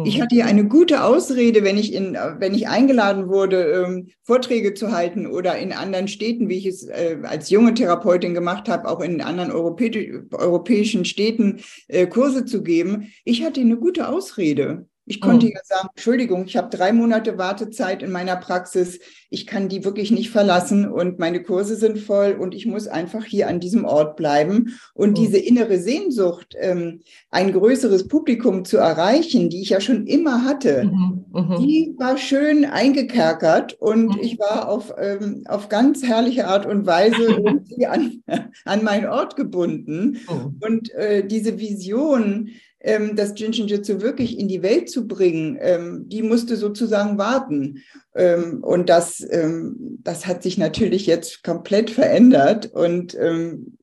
Ich 0.05 0.19
mhm. 0.19 0.23
hatte 0.23 0.35
ja 0.35 0.47
eine 0.47 0.67
gute 0.67 1.05
Ausrede, 1.05 1.63
wenn 1.63 1.79
ich 1.79 1.93
in, 1.93 2.15
wenn 2.15 2.55
ich 2.55 2.67
eingeladen 2.67 3.29
wurde, 3.29 3.85
ähm, 3.87 4.09
Vorträge 4.25 4.75
zu 4.75 4.91
halten 4.91 5.29
oder 5.29 5.57
in 5.59 5.73
anderen 5.73 6.09
Städten, 6.09 6.49
wie 6.49 6.59
ich 6.59 6.67
es 6.67 6.89
äh, 6.89 7.19
als 7.23 7.51
junge 7.51 7.73
Therapeutin 7.73 8.35
gemacht 8.35 8.69
habe, 8.69 8.89
auch 8.89 9.01
in 9.01 9.21
anderen 9.21 9.53
Europä 9.53 10.27
europäischen 10.33 11.05
Städten 11.05 11.61
äh, 11.87 12.09
Kurse 12.09 12.45
zu 12.45 12.65
geben. 12.65 13.13
Ich 13.25 13.45
hatte 13.45 13.61
eine 13.61 13.77
gute 13.77 14.09
Ausrede. 14.09 14.89
Ich 15.09 15.21
konnte 15.21 15.47
oh. 15.47 15.51
ja 15.51 15.61
sagen, 15.65 15.89
Entschuldigung, 15.95 16.45
ich 16.47 16.57
habe 16.57 16.77
drei 16.77 16.93
Monate 16.93 17.39
Wartezeit 17.39 18.03
in 18.03 18.11
meiner 18.11 18.37
Praxis. 18.37 18.99
Ich 19.31 19.47
kann 19.47 19.69
die 19.69 19.85
wirklich 19.85 20.11
nicht 20.11 20.31
verlassen 20.31 20.89
und 20.89 21.21
meine 21.21 21.43
Kurse 21.43 21.77
sind 21.77 21.99
voll 21.99 22.33
und 22.33 22.55
ich 22.55 22.67
muss 22.67 22.89
einfach 22.89 23.25
hier 23.25 23.49
an 23.49 23.61
diesem 23.61 23.85
Ort 23.85 24.17
bleiben. 24.17 24.79
Und 24.95 25.17
oh. 25.17 25.23
diese 25.23 25.39
innere 25.39 25.79
Sehnsucht, 25.79 26.55
ähm, 26.59 27.03
ein 27.31 27.53
größeres 27.53 28.09
Publikum 28.09 28.65
zu 28.65 28.79
erreichen, 28.79 29.49
die 29.49 29.63
ich 29.63 29.71
ja 29.71 29.81
schon 29.81 30.07
immer 30.07 30.45
hatte, 30.45 30.85
mhm. 30.85 31.25
Mhm. 31.33 31.59
die 31.61 31.95
war 31.99 32.19
schön 32.19 32.65
eingekerkert 32.65 33.75
und 33.75 34.17
mhm. 34.17 34.21
ich 34.21 34.41
war 34.41 34.69
auf, 34.69 34.93
ähm, 34.99 35.45
auf 35.47 35.69
ganz 35.69 36.03
herrliche 36.03 36.49
Art 36.49 36.67
und 36.67 36.85
Weise 36.87 37.39
an, 37.89 38.23
an 38.65 38.83
meinen 38.83 39.07
Ort 39.07 39.37
gebunden. 39.37 40.19
Oh. 40.27 40.51
Und 40.67 40.93
äh, 40.95 41.25
diese 41.25 41.61
Vision, 41.61 42.51
ähm, 42.87 43.17
das 43.17 43.33
Jinshinjutsu 43.37 44.01
wirklich 44.01 44.39
in 44.39 44.47
die 44.47 44.63
Welt 44.63 44.89
zu 44.89 45.09
bringen, 45.09 45.59
ähm, 45.61 46.09
die 46.09 46.23
musste 46.23 46.57
sozusagen 46.57 47.19
warten. 47.19 47.83
Ähm, 48.15 48.63
und 48.63 48.89
das, 48.89 49.21
ähm, 49.29 49.99
das 50.03 50.27
hat 50.27 50.45
sich 50.45 50.57
natürlich 50.57 51.05
jetzt 51.07 51.43
komplett 51.43 51.91
verändert 51.91 52.67
und 52.73 53.15
ähm, 53.17 53.77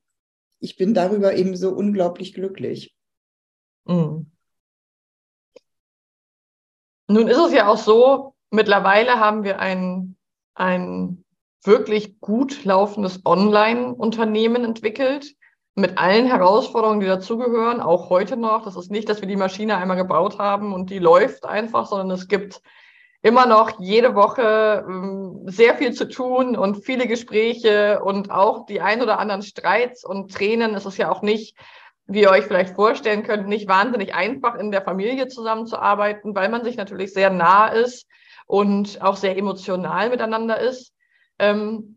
ich 0.58 0.76
bin 0.76 0.94
darüber 0.94 1.34
eben 1.34 1.54
so 1.54 1.70
unglaublich 1.70 2.32
glücklich. 2.32 2.96
Mhm. 3.84 4.30
Nun 7.06 7.28
ist 7.28 7.36
es 7.36 7.52
ja 7.52 7.68
auch 7.68 7.76
so, 7.76 8.34
mittlerweile 8.50 9.20
haben 9.20 9.44
wir 9.44 9.58
ein, 9.58 10.16
ein 10.54 11.22
wirklich 11.62 12.20
gut 12.20 12.64
laufendes 12.64 13.20
Online-Unternehmen 13.26 14.64
entwickelt 14.64 15.34
mit 15.74 15.98
allen 15.98 16.26
Herausforderungen, 16.26 17.00
die 17.00 17.06
dazugehören, 17.06 17.80
auch 17.80 18.08
heute 18.08 18.36
noch. 18.36 18.64
Das 18.64 18.76
ist 18.76 18.90
nicht, 18.90 19.08
dass 19.08 19.20
wir 19.20 19.28
die 19.28 19.36
Maschine 19.36 19.76
einmal 19.76 19.96
gebaut 19.96 20.38
haben 20.38 20.72
und 20.72 20.90
die 20.90 21.00
läuft 21.00 21.44
einfach, 21.44 21.86
sondern 21.86 22.10
es 22.12 22.28
gibt 22.28 22.60
immer 23.22 23.46
noch 23.46 23.80
jede 23.80 24.14
Woche 24.14 24.84
ähm, 24.86 25.42
sehr 25.46 25.74
viel 25.74 25.92
zu 25.92 26.06
tun 26.06 26.56
und 26.56 26.84
viele 26.84 27.08
Gespräche 27.08 28.02
und 28.04 28.30
auch 28.30 28.66
die 28.66 28.80
ein 28.82 29.02
oder 29.02 29.18
anderen 29.18 29.42
Streits 29.42 30.04
und 30.04 30.32
Tränen. 30.32 30.74
Es 30.74 30.86
ist 30.86 30.98
ja 30.98 31.10
auch 31.10 31.22
nicht, 31.22 31.56
wie 32.06 32.20
ihr 32.20 32.30
euch 32.30 32.44
vielleicht 32.44 32.74
vorstellen 32.74 33.22
könnt, 33.22 33.48
nicht 33.48 33.66
wahnsinnig 33.66 34.14
einfach 34.14 34.56
in 34.56 34.70
der 34.70 34.82
Familie 34.82 35.26
zusammenzuarbeiten, 35.26 36.36
weil 36.36 36.50
man 36.50 36.64
sich 36.64 36.76
natürlich 36.76 37.14
sehr 37.14 37.30
nah 37.30 37.68
ist 37.68 38.06
und 38.46 39.00
auch 39.00 39.16
sehr 39.16 39.38
emotional 39.38 40.10
miteinander 40.10 40.60
ist. 40.60 40.92
Ähm, 41.38 41.96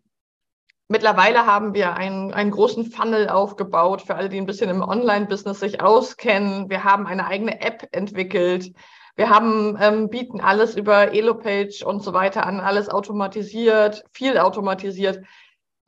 Mittlerweile 0.90 1.46
haben 1.46 1.74
wir 1.74 1.96
einen, 1.96 2.34
einen 2.34 2.52
großen 2.52 2.86
Funnel 2.86 3.28
aufgebaut 3.28 4.02
für 4.02 4.16
alle, 4.16 4.30
die 4.30 4.38
ein 4.38 4.46
bisschen 4.46 4.70
im 4.70 4.82
Online-Business 4.82 5.60
sich 5.60 5.82
auskennen. 5.82 6.70
Wir 6.70 6.86
haben 6.86 7.08
eine 7.08 7.28
eigene 7.28 7.60
App 7.60 7.90
entwickelt. 7.92 8.72
Wir 9.18 9.30
haben, 9.30 9.78
ähm, 9.82 10.10
bieten 10.10 10.40
alles 10.40 10.78
über 10.78 11.14
Elopage 11.14 11.84
und 11.86 12.04
so 12.04 12.14
weiter 12.14 12.46
an, 12.46 12.62
alles 12.62 12.88
automatisiert, 12.88 14.06
viel 14.14 14.38
automatisiert. 14.38 15.26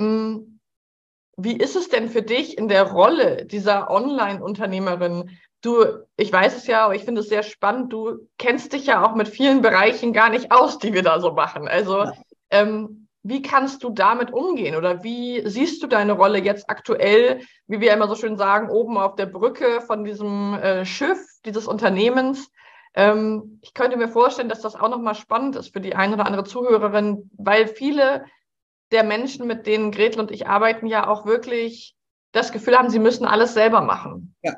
Hm, 0.02 0.60
wie 1.38 1.56
ist 1.56 1.78
es 1.78 1.88
denn 1.88 2.10
für 2.10 2.22
dich 2.22 2.58
in 2.58 2.68
der 2.68 2.84
Rolle 2.84 3.46
dieser 3.46 3.90
Online-Unternehmerin? 3.90 5.38
Du, 5.62 5.86
ich 6.18 6.34
weiß 6.34 6.58
es 6.58 6.68
ja, 6.68 6.86
aber 6.86 6.96
ich 6.96 7.06
finde 7.06 7.22
es 7.22 7.30
sehr 7.30 7.44
spannend. 7.44 7.94
Du 7.94 8.28
kennst 8.38 8.74
dich 8.74 8.88
ja 8.88 9.06
auch 9.06 9.16
mit 9.16 9.30
vielen 9.30 9.62
Bereichen 9.62 10.12
gar 10.12 10.30
nicht 10.30 10.52
aus, 10.52 10.78
die 10.80 10.94
wir 10.94 11.04
da 11.04 11.22
so 11.22 11.32
machen. 11.32 11.70
Also, 11.70 12.12
ähm, 12.50 12.99
wie 13.24 13.42
kannst 13.42 13.84
du 13.84 13.90
damit 13.90 14.32
umgehen 14.32 14.76
oder 14.76 15.04
wie 15.04 15.42
siehst 15.46 15.84
du 15.84 15.88
deine 15.88 16.14
Rolle 16.14 16.40
jetzt 16.40 16.70
aktuell, 16.70 17.42
wie 17.68 17.82
wir 17.82 17.94
immer 17.94 18.08
so 18.08 18.16
schön 18.16 18.38
sagen, 18.38 18.70
oben 18.70 18.98
auf 18.98 19.16
der 19.16 19.26
Brücke 19.26 19.82
von 19.82 20.04
diesem 20.04 20.54
äh, 20.54 20.86
Schiff 20.86 21.20
dieses 21.46 21.68
Unternehmens? 21.68 22.50
Ähm, 22.94 23.60
ich 23.62 23.74
könnte 23.74 23.98
mir 23.98 24.08
vorstellen, 24.08 24.50
dass 24.50 24.62
das 24.62 24.76
auch 24.76 24.90
nochmal 24.90 25.16
spannend 25.16 25.56
ist 25.56 25.74
für 25.74 25.82
die 25.82 25.96
eine 25.96 26.14
oder 26.14 26.26
andere 26.26 26.46
Zuhörerin, 26.46 27.30
weil 27.38 27.68
viele 27.68 28.26
der 28.92 29.04
Menschen, 29.04 29.46
mit 29.46 29.68
denen 29.68 29.92
Gretel 29.92 30.20
und 30.20 30.32
ich 30.32 30.48
arbeiten, 30.48 30.88
ja 30.88 31.08
auch 31.08 31.26
wirklich 31.26 31.96
das 32.32 32.52
Gefühl 32.52 32.78
haben, 32.78 32.90
sie 32.90 33.00
müssen 33.00 33.26
alles 33.26 33.54
selber 33.54 33.82
machen. 33.82 34.36
Ja. 34.42 34.56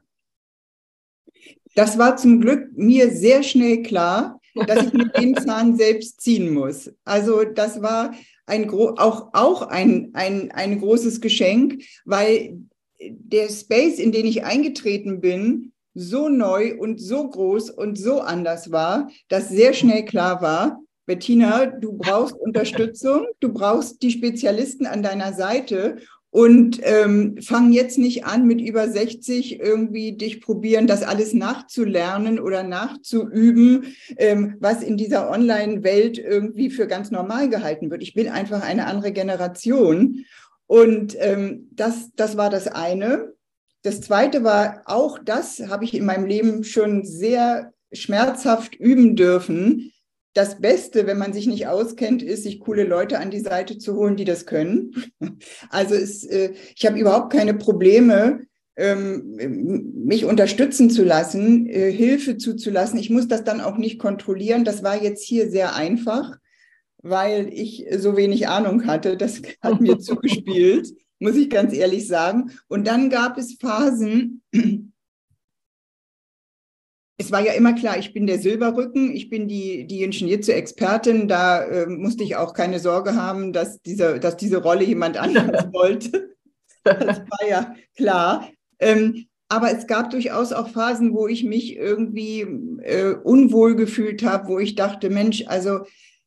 Das 1.75 1.97
war 1.97 2.17
zum 2.17 2.41
Glück 2.41 2.69
mir 2.73 3.09
sehr 3.11 3.43
schnell 3.43 3.81
klar, 3.81 4.39
dass 4.55 4.87
ich 4.87 4.93
mit 4.93 5.17
dem 5.17 5.35
Zahn 5.37 5.75
selbst 5.77 6.21
ziehen 6.21 6.53
muss. 6.53 6.93
Also 7.05 7.43
das 7.43 7.81
war 7.81 8.11
ein 8.51 8.69
auch, 8.69 9.29
auch 9.33 9.61
ein, 9.63 10.11
ein, 10.13 10.51
ein 10.51 10.79
großes 10.79 11.21
Geschenk, 11.21 11.83
weil 12.05 12.59
der 12.99 13.49
Space, 13.49 13.97
in 13.97 14.11
den 14.11 14.25
ich 14.25 14.43
eingetreten 14.43 15.21
bin, 15.21 15.71
so 15.93 16.29
neu 16.29 16.77
und 16.77 17.01
so 17.01 17.29
groß 17.29 17.69
und 17.71 17.97
so 17.97 18.21
anders 18.21 18.71
war, 18.71 19.09
dass 19.29 19.49
sehr 19.49 19.73
schnell 19.73 20.05
klar 20.05 20.41
war, 20.41 20.79
Bettina, 21.05 21.65
du 21.65 21.93
brauchst 21.93 22.35
Unterstützung, 22.35 23.25
du 23.39 23.51
brauchst 23.51 24.01
die 24.01 24.11
Spezialisten 24.11 24.85
an 24.85 25.01
deiner 25.01 25.33
Seite 25.33 25.97
und 26.31 26.79
ähm, 26.83 27.37
fang 27.41 27.73
jetzt 27.73 27.97
nicht 27.97 28.25
an, 28.25 28.47
mit 28.47 28.61
über 28.61 28.87
60 28.87 29.59
irgendwie 29.59 30.13
dich 30.13 30.39
probieren, 30.39 30.87
das 30.87 31.03
alles 31.03 31.33
nachzulernen 31.33 32.39
oder 32.39 32.63
nachzuüben, 32.63 33.93
ähm, 34.15 34.55
was 34.59 34.81
in 34.81 34.95
dieser 34.95 35.29
Online-Welt 35.29 36.17
irgendwie 36.17 36.69
für 36.69 36.87
ganz 36.87 37.11
normal 37.11 37.49
gehalten 37.49 37.91
wird. 37.91 38.01
Ich 38.01 38.13
bin 38.13 38.29
einfach 38.29 38.63
eine 38.63 38.87
andere 38.87 39.11
Generation. 39.11 40.25
Und 40.67 41.17
ähm, 41.19 41.67
das, 41.73 42.11
das 42.15 42.37
war 42.37 42.49
das 42.49 42.67
eine. 42.67 43.33
Das 43.83 43.99
zweite 43.99 44.45
war, 44.45 44.83
auch 44.85 45.19
das 45.19 45.59
habe 45.67 45.83
ich 45.83 45.93
in 45.93 46.05
meinem 46.05 46.25
Leben 46.25 46.63
schon 46.63 47.03
sehr 47.03 47.73
schmerzhaft 47.91 48.75
üben 48.75 49.17
dürfen, 49.17 49.91
das 50.33 50.61
Beste, 50.61 51.07
wenn 51.07 51.17
man 51.17 51.33
sich 51.33 51.47
nicht 51.47 51.67
auskennt, 51.67 52.23
ist, 52.23 52.43
sich 52.43 52.59
coole 52.59 52.83
Leute 52.83 53.19
an 53.19 53.31
die 53.31 53.39
Seite 53.39 53.77
zu 53.77 53.95
holen, 53.95 54.15
die 54.15 54.25
das 54.25 54.45
können. 54.45 54.93
Also 55.69 55.95
es, 55.95 56.23
äh, 56.23 56.53
ich 56.75 56.85
habe 56.85 56.99
überhaupt 56.99 57.33
keine 57.33 57.53
Probleme, 57.53 58.41
ähm, 58.75 59.35
mich 60.05 60.25
unterstützen 60.25 60.89
zu 60.89 61.03
lassen, 61.03 61.67
äh, 61.67 61.91
Hilfe 61.91 62.37
zuzulassen. 62.37 62.99
Ich 62.99 63.09
muss 63.09 63.27
das 63.27 63.43
dann 63.43 63.61
auch 63.61 63.77
nicht 63.77 63.99
kontrollieren. 63.99 64.63
Das 64.63 64.83
war 64.83 65.01
jetzt 65.01 65.23
hier 65.23 65.49
sehr 65.49 65.75
einfach, 65.75 66.37
weil 67.01 67.49
ich 67.51 67.85
so 67.97 68.15
wenig 68.15 68.47
Ahnung 68.47 68.87
hatte. 68.87 69.17
Das 69.17 69.41
hat 69.61 69.81
mir 69.81 69.99
zugespielt, 69.99 70.89
muss 71.19 71.35
ich 71.35 71.49
ganz 71.49 71.73
ehrlich 71.73 72.07
sagen. 72.07 72.51
Und 72.67 72.87
dann 72.87 73.09
gab 73.09 73.37
es 73.37 73.57
Phasen, 73.59 74.41
es 77.21 77.31
war 77.31 77.41
ja 77.45 77.53
immer 77.53 77.73
klar, 77.73 77.97
ich 77.97 78.13
bin 78.13 78.25
der 78.25 78.39
Silberrücken, 78.39 79.15
ich 79.15 79.29
bin 79.29 79.47
die, 79.47 79.85
die 79.85 80.03
Ingenieurzu-Expertin, 80.03 81.27
da 81.27 81.63
äh, 81.63 81.85
musste 81.85 82.23
ich 82.23 82.35
auch 82.35 82.53
keine 82.53 82.79
Sorge 82.79 83.15
haben, 83.15 83.53
dass 83.53 83.81
diese, 83.81 84.19
dass 84.19 84.37
diese 84.37 84.57
Rolle 84.57 84.83
jemand 84.83 85.17
anderes 85.17 85.65
wollte. 85.71 86.35
Das 86.83 87.19
war 87.19 87.47
ja 87.47 87.75
klar. 87.95 88.49
Ähm, 88.79 89.27
aber 89.49 89.71
es 89.71 89.85
gab 89.85 90.09
durchaus 90.09 90.51
auch 90.51 90.69
Phasen, 90.69 91.13
wo 91.13 91.27
ich 91.27 91.43
mich 91.43 91.75
irgendwie 91.75 92.41
äh, 92.81 93.13
unwohl 93.23 93.75
gefühlt 93.75 94.23
habe, 94.23 94.47
wo 94.47 94.59
ich 94.59 94.75
dachte, 94.75 95.09
Mensch, 95.09 95.43
also 95.45 95.81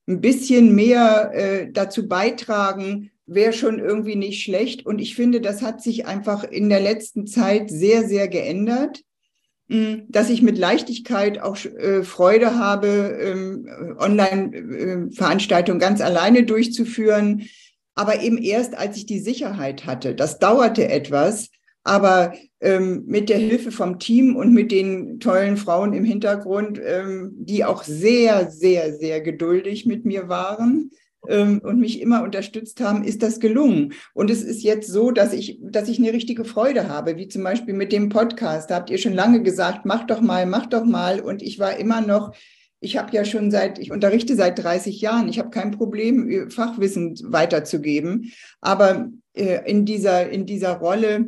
ein 0.07 0.21
bisschen 0.21 0.75
mehr 0.75 1.33
äh, 1.35 1.73
dazu 1.73 2.07
beitragen, 2.07 3.11
wäre 3.27 3.53
schon 3.53 3.79
irgendwie 3.79 4.17
nicht 4.17 4.43
schlecht. 4.43 4.87
Und 4.87 5.01
ich 5.01 5.17
finde, 5.17 5.41
das 5.41 5.63
hat 5.63 5.83
sich 5.83 6.07
einfach 6.07 6.45
in 6.45 6.69
der 6.69 6.81
letzten 6.81 7.27
Zeit 7.27 7.71
sehr, 7.71 8.07
sehr 8.07 8.29
geändert. 8.29 9.03
Mm, 9.69 10.01
dass 10.09 10.29
ich 10.29 10.43
mit 10.43 10.59
Leichtigkeit 10.59 11.41
auch 11.41 11.57
äh, 11.65 12.03
Freude 12.03 12.59
habe, 12.59 13.19
ähm, 13.21 13.97
Online-Veranstaltungen 13.99 15.81
ganz 15.81 16.03
alleine 16.03 16.43
durchzuführen, 16.43 17.49
aber 17.95 18.21
eben 18.21 18.37
erst, 18.37 18.77
als 18.77 18.99
ich 18.99 19.07
die 19.07 19.21
Sicherheit 19.21 19.87
hatte. 19.87 20.15
Das 20.15 20.39
dauerte 20.39 20.89
etwas, 20.89 21.49
aber 21.83 22.35
ähm, 22.61 23.05
mit 23.07 23.31
der 23.31 23.39
Hilfe 23.39 23.73
vom 23.73 23.99
Team 23.99 24.37
und 24.37 24.53
mit 24.53 24.71
den 24.71 25.19
tollen 25.19 25.57
Frauen 25.57 25.95
im 25.95 26.05
Hintergrund, 26.05 26.79
ähm, 26.85 27.33
die 27.35 27.65
auch 27.65 27.85
sehr, 27.85 28.51
sehr, 28.51 28.95
sehr 28.95 29.23
geduldig 29.23 29.87
mit 29.87 30.05
mir 30.05 30.29
waren, 30.29 30.91
ähm, 31.29 31.61
und 31.63 31.81
mich 31.81 32.01
immer 32.01 32.23
unterstützt 32.23 32.81
haben, 32.81 33.05
ist 33.05 33.23
das 33.23 33.41
gelungen. 33.41 33.93
Und 34.13 34.31
es 34.31 34.43
ist 34.43 34.63
jetzt 34.63 34.89
so, 34.89 35.11
dass 35.11 35.33
ich, 35.33 35.59
dass 35.63 35.89
ich 35.89 35.99
eine 35.99 36.13
richtige 36.13 36.45
Freude 36.45 36.89
habe, 36.89 37.17
wie 37.17 37.29
zum 37.29 37.43
Beispiel 37.43 37.75
mit 37.75 37.93
dem 37.93 38.09
Podcast. 38.09 38.71
Da 38.71 38.77
habt 38.77 38.91
ihr 38.91 38.99
schon 38.99 39.15
lange 39.15 39.43
gesagt, 39.43 39.85
mach 39.85 40.05
doch 40.05 40.21
mal, 40.21 40.47
mach 40.47 40.67
doch 40.67 40.85
mal. 40.85 41.21
Und 41.21 41.43
ich 41.43 41.59
war 41.59 41.77
immer 41.77 42.01
noch 42.01 42.35
ich 42.85 42.99
habe 42.99 43.17
ja 43.17 43.25
schon 43.25 43.51
seit, 43.51 43.79
ich 43.79 43.91
unterrichte 43.91 44.37
seit 44.37 44.63
30 44.63 45.01
Jahren, 45.01 45.29
ich 45.29 45.39
habe 45.39 45.49
kein 45.49 45.71
Problem, 45.71 46.51
Fachwissen 46.51 47.19
weiterzugeben. 47.25 48.33
Aber 48.61 49.09
äh, 49.33 49.69
in, 49.69 49.87
dieser, 49.87 50.29
in 50.29 50.45
dieser 50.45 50.75
Rolle 50.75 51.25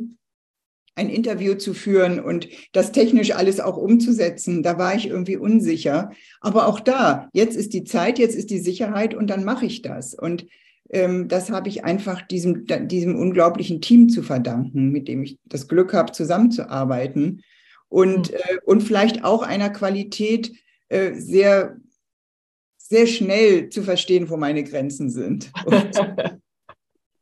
ein 0.97 1.09
Interview 1.09 1.53
zu 1.53 1.73
führen 1.73 2.19
und 2.19 2.49
das 2.73 2.91
technisch 2.91 3.31
alles 3.31 3.59
auch 3.59 3.77
umzusetzen, 3.77 4.63
da 4.63 4.77
war 4.77 4.95
ich 4.95 5.07
irgendwie 5.07 5.37
unsicher. 5.37 6.11
Aber 6.41 6.67
auch 6.67 6.79
da, 6.79 7.29
jetzt 7.33 7.55
ist 7.55 7.73
die 7.73 7.83
Zeit, 7.83 8.17
jetzt 8.17 8.35
ist 8.35 8.49
die 8.49 8.59
Sicherheit 8.59 9.13
und 9.13 9.29
dann 9.29 9.43
mache 9.43 9.65
ich 9.65 9.83
das. 9.83 10.15
Und 10.15 10.47
ähm, 10.89 11.27
das 11.27 11.51
habe 11.51 11.69
ich 11.69 11.85
einfach 11.85 12.23
diesem, 12.23 12.65
diesem 12.87 13.15
unglaublichen 13.15 13.79
Team 13.79 14.09
zu 14.09 14.23
verdanken, 14.23 14.89
mit 14.89 15.07
dem 15.07 15.21
ich 15.21 15.37
das 15.45 15.67
Glück 15.67 15.93
habe, 15.93 16.11
zusammenzuarbeiten. 16.13 17.43
Und, 17.89 18.31
mhm. 18.31 18.37
äh, 18.37 18.57
und 18.65 18.81
vielleicht 18.81 19.23
auch 19.23 19.43
einer 19.43 19.69
Qualität, 19.69 20.51
äh, 20.89 21.13
sehr, 21.13 21.77
sehr 22.77 23.05
schnell 23.05 23.69
zu 23.69 23.83
verstehen, 23.83 24.29
wo 24.29 24.37
meine 24.37 24.63
Grenzen 24.63 25.09
sind. 25.09 25.51
Und 25.65 26.39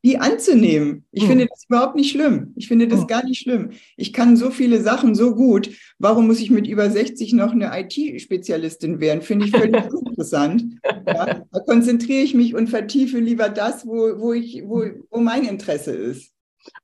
die 0.05 0.19
anzunehmen. 0.19 1.03
Ich 1.11 1.23
hm. 1.23 1.29
finde 1.29 1.47
das 1.47 1.65
überhaupt 1.67 1.95
nicht 1.95 2.11
schlimm. 2.11 2.53
Ich 2.55 2.67
finde 2.67 2.87
das 2.87 3.01
hm. 3.01 3.07
gar 3.07 3.25
nicht 3.25 3.41
schlimm. 3.41 3.71
Ich 3.97 4.13
kann 4.13 4.37
so 4.37 4.51
viele 4.51 4.79
Sachen 4.79 5.15
so 5.15 5.33
gut. 5.33 5.71
Warum 5.97 6.27
muss 6.27 6.39
ich 6.39 6.51
mit 6.51 6.67
über 6.67 6.87
60 6.91 7.33
noch 7.33 7.53
eine 7.53 7.71
IT-Spezialistin 7.73 8.99
werden? 8.99 9.23
Finde 9.23 9.47
ich 9.47 9.51
völlig 9.51 9.83
interessant. 10.05 10.63
Ja, 11.07 11.41
da 11.51 11.59
konzentriere 11.65 12.21
ich 12.21 12.35
mich 12.35 12.53
und 12.53 12.67
vertiefe 12.67 13.17
lieber 13.17 13.49
das, 13.49 13.87
wo, 13.87 14.19
wo, 14.19 14.33
ich, 14.33 14.61
wo, 14.63 14.83
wo 15.09 15.19
mein 15.19 15.43
Interesse 15.43 15.95
ist. 15.95 16.31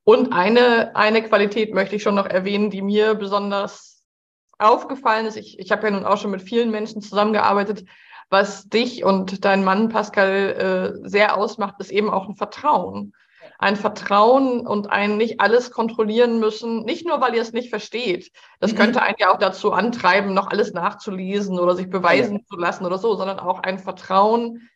Und 0.03 0.33
eine, 0.33 0.95
eine 0.95 1.21
Qualität 1.21 1.75
möchte 1.75 1.97
ich 1.97 2.01
schon 2.01 2.15
noch 2.15 2.27
erwähnen, 2.27 2.71
die 2.71 2.81
mir 2.81 3.13
besonders 3.13 4.03
aufgefallen 4.57 5.27
ist, 5.27 5.37
ich, 5.37 5.59
ich 5.59 5.71
habe 5.71 5.87
ja 5.87 5.91
nun 5.91 6.05
auch 6.05 6.17
schon 6.17 6.31
mit 6.31 6.41
vielen 6.41 6.71
Menschen 6.71 7.01
zusammengearbeitet, 7.01 7.85
was 8.31 8.69
dich 8.69 9.03
und 9.03 9.43
dein 9.43 9.63
Mann 9.63 9.89
Pascal 9.89 10.95
äh, 11.03 11.07
sehr 11.07 11.37
ausmacht, 11.37 11.75
ist 11.79 11.91
eben 11.91 12.09
auch 12.09 12.27
ein 12.27 12.35
Vertrauen. 12.35 13.13
Ein 13.59 13.75
Vertrauen 13.75 14.65
und 14.65 14.89
ein 14.89 15.17
nicht 15.17 15.39
alles 15.41 15.69
kontrollieren 15.69 16.39
müssen, 16.39 16.83
nicht 16.83 17.05
nur, 17.05 17.21
weil 17.21 17.35
ihr 17.35 17.41
es 17.41 17.51
nicht 17.51 17.69
versteht. 17.69 18.31
Das 18.59 18.71
mhm. 18.71 18.77
könnte 18.77 19.01
einen 19.03 19.17
ja 19.19 19.31
auch 19.31 19.37
dazu 19.37 19.73
antreiben, 19.73 20.33
noch 20.33 20.49
alles 20.49 20.73
nachzulesen 20.73 21.59
oder 21.59 21.75
sich 21.75 21.89
beweisen 21.89 22.37
ja. 22.37 22.45
zu 22.45 22.55
lassen 22.55 22.85
oder 22.85 22.97
so, 22.97 23.15
sondern 23.15 23.37
auch 23.37 23.59
ein 23.59 23.77
Vertrauen, 23.77 24.69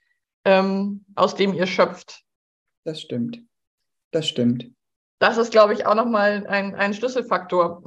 ähm, 0.44 1.06
aus 1.16 1.34
dem 1.36 1.54
ihr 1.54 1.66
schöpft. 1.66 2.24
Das 2.84 3.02
stimmt. 3.02 3.40
Das 4.12 4.28
stimmt. 4.28 4.68
Das 5.18 5.38
ist, 5.38 5.52
glaube 5.52 5.74
ich, 5.74 5.86
auch 5.86 5.96
nochmal 5.96 6.46
ein, 6.46 6.76
ein 6.76 6.94
Schlüsselfaktor. 6.94 7.82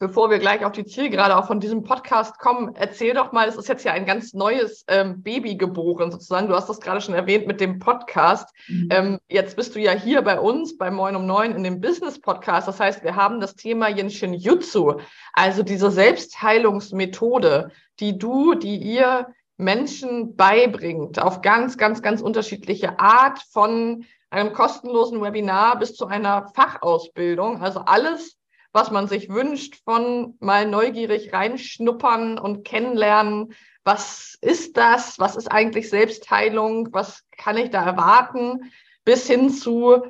Bevor 0.00 0.30
wir 0.30 0.38
gleich 0.38 0.64
auf 0.64 0.70
die 0.70 0.84
Zielgerade 0.84 1.36
auch 1.36 1.48
von 1.48 1.58
diesem 1.58 1.82
Podcast 1.82 2.38
kommen, 2.38 2.76
erzähl 2.76 3.14
doch 3.14 3.32
mal, 3.32 3.48
es 3.48 3.56
ist 3.56 3.68
jetzt 3.68 3.84
ja 3.84 3.92
ein 3.92 4.06
ganz 4.06 4.32
neues 4.32 4.84
ähm, 4.86 5.24
Baby 5.24 5.56
geboren 5.56 6.12
sozusagen. 6.12 6.46
Du 6.46 6.54
hast 6.54 6.68
das 6.68 6.80
gerade 6.80 7.00
schon 7.00 7.16
erwähnt 7.16 7.48
mit 7.48 7.60
dem 7.60 7.80
Podcast. 7.80 8.48
Mhm. 8.68 8.88
Ähm, 8.92 9.18
jetzt 9.28 9.56
bist 9.56 9.74
du 9.74 9.80
ja 9.80 9.90
hier 9.90 10.22
bei 10.22 10.38
uns 10.38 10.78
bei 10.78 10.92
Moin 10.92 11.16
um 11.16 11.26
Neun 11.26 11.50
in 11.50 11.64
dem 11.64 11.80
Business 11.80 12.20
Podcast. 12.20 12.68
Das 12.68 12.78
heißt, 12.78 13.02
wir 13.02 13.16
haben 13.16 13.40
das 13.40 13.56
Thema 13.56 13.88
Yinshin 13.88 14.34
Jutsu, 14.34 15.00
also 15.32 15.64
diese 15.64 15.90
Selbstheilungsmethode, 15.90 17.72
die 17.98 18.18
du, 18.18 18.54
die 18.54 18.76
ihr 18.76 19.26
Menschen 19.56 20.36
beibringt, 20.36 21.20
auf 21.20 21.42
ganz, 21.42 21.76
ganz, 21.76 22.02
ganz 22.02 22.20
unterschiedliche 22.22 23.00
Art 23.00 23.40
von 23.50 24.04
einem 24.30 24.52
kostenlosen 24.52 25.20
Webinar 25.20 25.76
bis 25.80 25.96
zu 25.96 26.06
einer 26.06 26.52
Fachausbildung. 26.54 27.60
Also 27.60 27.80
alles 27.80 28.37
was 28.72 28.90
man 28.90 29.08
sich 29.08 29.28
wünscht, 29.28 29.76
von 29.84 30.36
mal 30.40 30.66
neugierig 30.66 31.32
reinschnuppern 31.32 32.38
und 32.38 32.64
kennenlernen. 32.64 33.54
Was 33.84 34.36
ist 34.40 34.76
das? 34.76 35.18
Was 35.18 35.36
ist 35.36 35.50
eigentlich 35.50 35.88
Selbstheilung? 35.88 36.88
Was 36.92 37.24
kann 37.36 37.56
ich 37.56 37.70
da 37.70 37.84
erwarten? 37.84 38.70
Bis 39.04 39.26
hin 39.26 39.50
zu, 39.50 40.02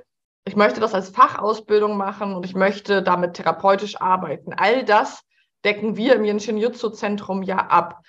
ich 0.44 0.56
möchte 0.56 0.80
das 0.80 0.94
als 0.94 1.10
Fachausbildung 1.10 1.96
machen 1.96 2.34
und 2.34 2.44
ich 2.44 2.54
möchte 2.54 3.02
damit 3.02 3.34
therapeutisch 3.34 4.00
arbeiten. 4.00 4.52
All 4.54 4.84
das 4.84 5.22
decken 5.64 5.96
wir 5.96 6.16
im 6.16 6.24
Yenshin 6.24 6.58
Jutsu 6.58 6.90
Zentrum 6.90 7.42
ja 7.42 7.58
ab. 7.58 8.02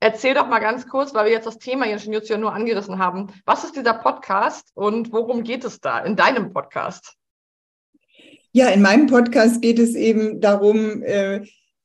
Erzähl 0.00 0.34
doch 0.34 0.48
mal 0.48 0.58
ganz 0.58 0.88
kurz, 0.88 1.14
weil 1.14 1.26
wir 1.26 1.32
jetzt 1.32 1.46
das 1.46 1.58
Thema 1.58 1.86
Yenshin 1.86 2.12
Jutsu 2.12 2.32
ja 2.32 2.38
nur 2.38 2.52
angerissen 2.52 2.98
haben. 2.98 3.32
Was 3.44 3.64
ist 3.64 3.76
dieser 3.76 3.94
Podcast 3.94 4.70
und 4.74 5.12
worum 5.12 5.44
geht 5.44 5.64
es 5.64 5.80
da 5.80 5.98
in 6.00 6.16
deinem 6.16 6.52
Podcast? 6.52 7.16
Ja, 8.52 8.68
in 8.68 8.82
meinem 8.82 9.06
Podcast 9.06 9.62
geht 9.62 9.78
es 9.78 9.94
eben 9.94 10.40
darum, 10.40 11.02
äh, 11.02 11.40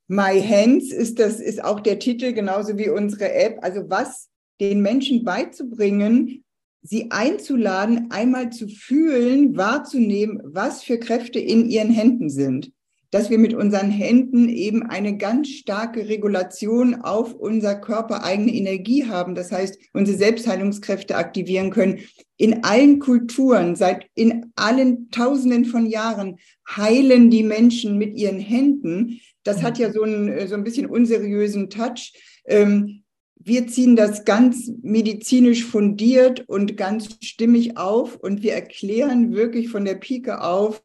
My 0.08 0.42
Hands 0.42 0.92
ist 0.92 1.20
das, 1.20 1.40
ist 1.40 1.64
auch 1.64 1.80
der 1.80 2.00
Titel, 2.00 2.34
genauso 2.34 2.78
wie 2.78 2.90
unsere 2.90 3.34
App. 3.34 3.60
Also 3.62 3.90
was 3.90 4.30
den 4.60 4.82
Menschen 4.82 5.24
beizubringen, 5.24 6.44
sie 6.82 7.12
einzuladen, 7.12 8.12
einmal 8.12 8.52
zu 8.52 8.68
fühlen, 8.68 9.56
wahrzunehmen, 9.58 10.42
was 10.44 10.84
für 10.84 10.98
Kräfte 10.98 11.40
in 11.40 11.70
ihren 11.70 11.90
Händen 11.90 12.30
sind 12.30 12.72
dass 13.12 13.30
wir 13.30 13.38
mit 13.38 13.54
unseren 13.54 13.90
Händen 13.90 14.50
eben 14.50 14.84
eine 14.84 15.18
ganz 15.18 15.50
starke 15.50 16.10
Regulation 16.10 16.96
auf 16.96 17.34
unser 17.34 17.76
Körper 17.76 18.24
eigene 18.24 18.54
Energie 18.54 19.06
haben. 19.06 19.34
Das 19.34 19.52
heißt, 19.52 19.78
unsere 19.94 20.18
Selbstheilungskräfte 20.18 21.16
aktivieren 21.16 21.72
können. 21.72 22.00
In 22.36 22.64
allen 22.64 23.00
Kulturen, 23.00 23.76
seit 23.76 24.08
in 24.14 24.52
allen 24.56 25.10
Tausenden 25.10 25.66
von 25.66 25.86
Jahren 25.86 26.38
heilen 26.70 27.30
die 27.30 27.44
Menschen 27.44 27.98
mit 27.98 28.18
ihren 28.18 28.40
Händen. 28.40 29.22
Das 29.44 29.64
hat 29.64 29.78
ja 29.78 29.92
so 29.92 30.04
ein, 30.04 30.48
so 30.48 30.56
ein 30.56 30.64
bisschen 30.64 30.88
unseriösen 30.88 31.70
Touch. 31.70 32.14
Ähm, 32.46 33.04
wir 33.40 33.68
ziehen 33.68 33.96
das 33.96 34.26
ganz 34.26 34.70
medizinisch 34.82 35.64
fundiert 35.64 36.44
und 36.50 36.76
ganz 36.76 37.18
stimmig 37.22 37.78
auf 37.78 38.18
und 38.18 38.44
wir 38.44 38.54
erklären 38.54 39.34
wirklich 39.34 39.70
von 39.70 39.86
der 39.86 39.96
Pike 39.96 40.42
auf, 40.42 40.84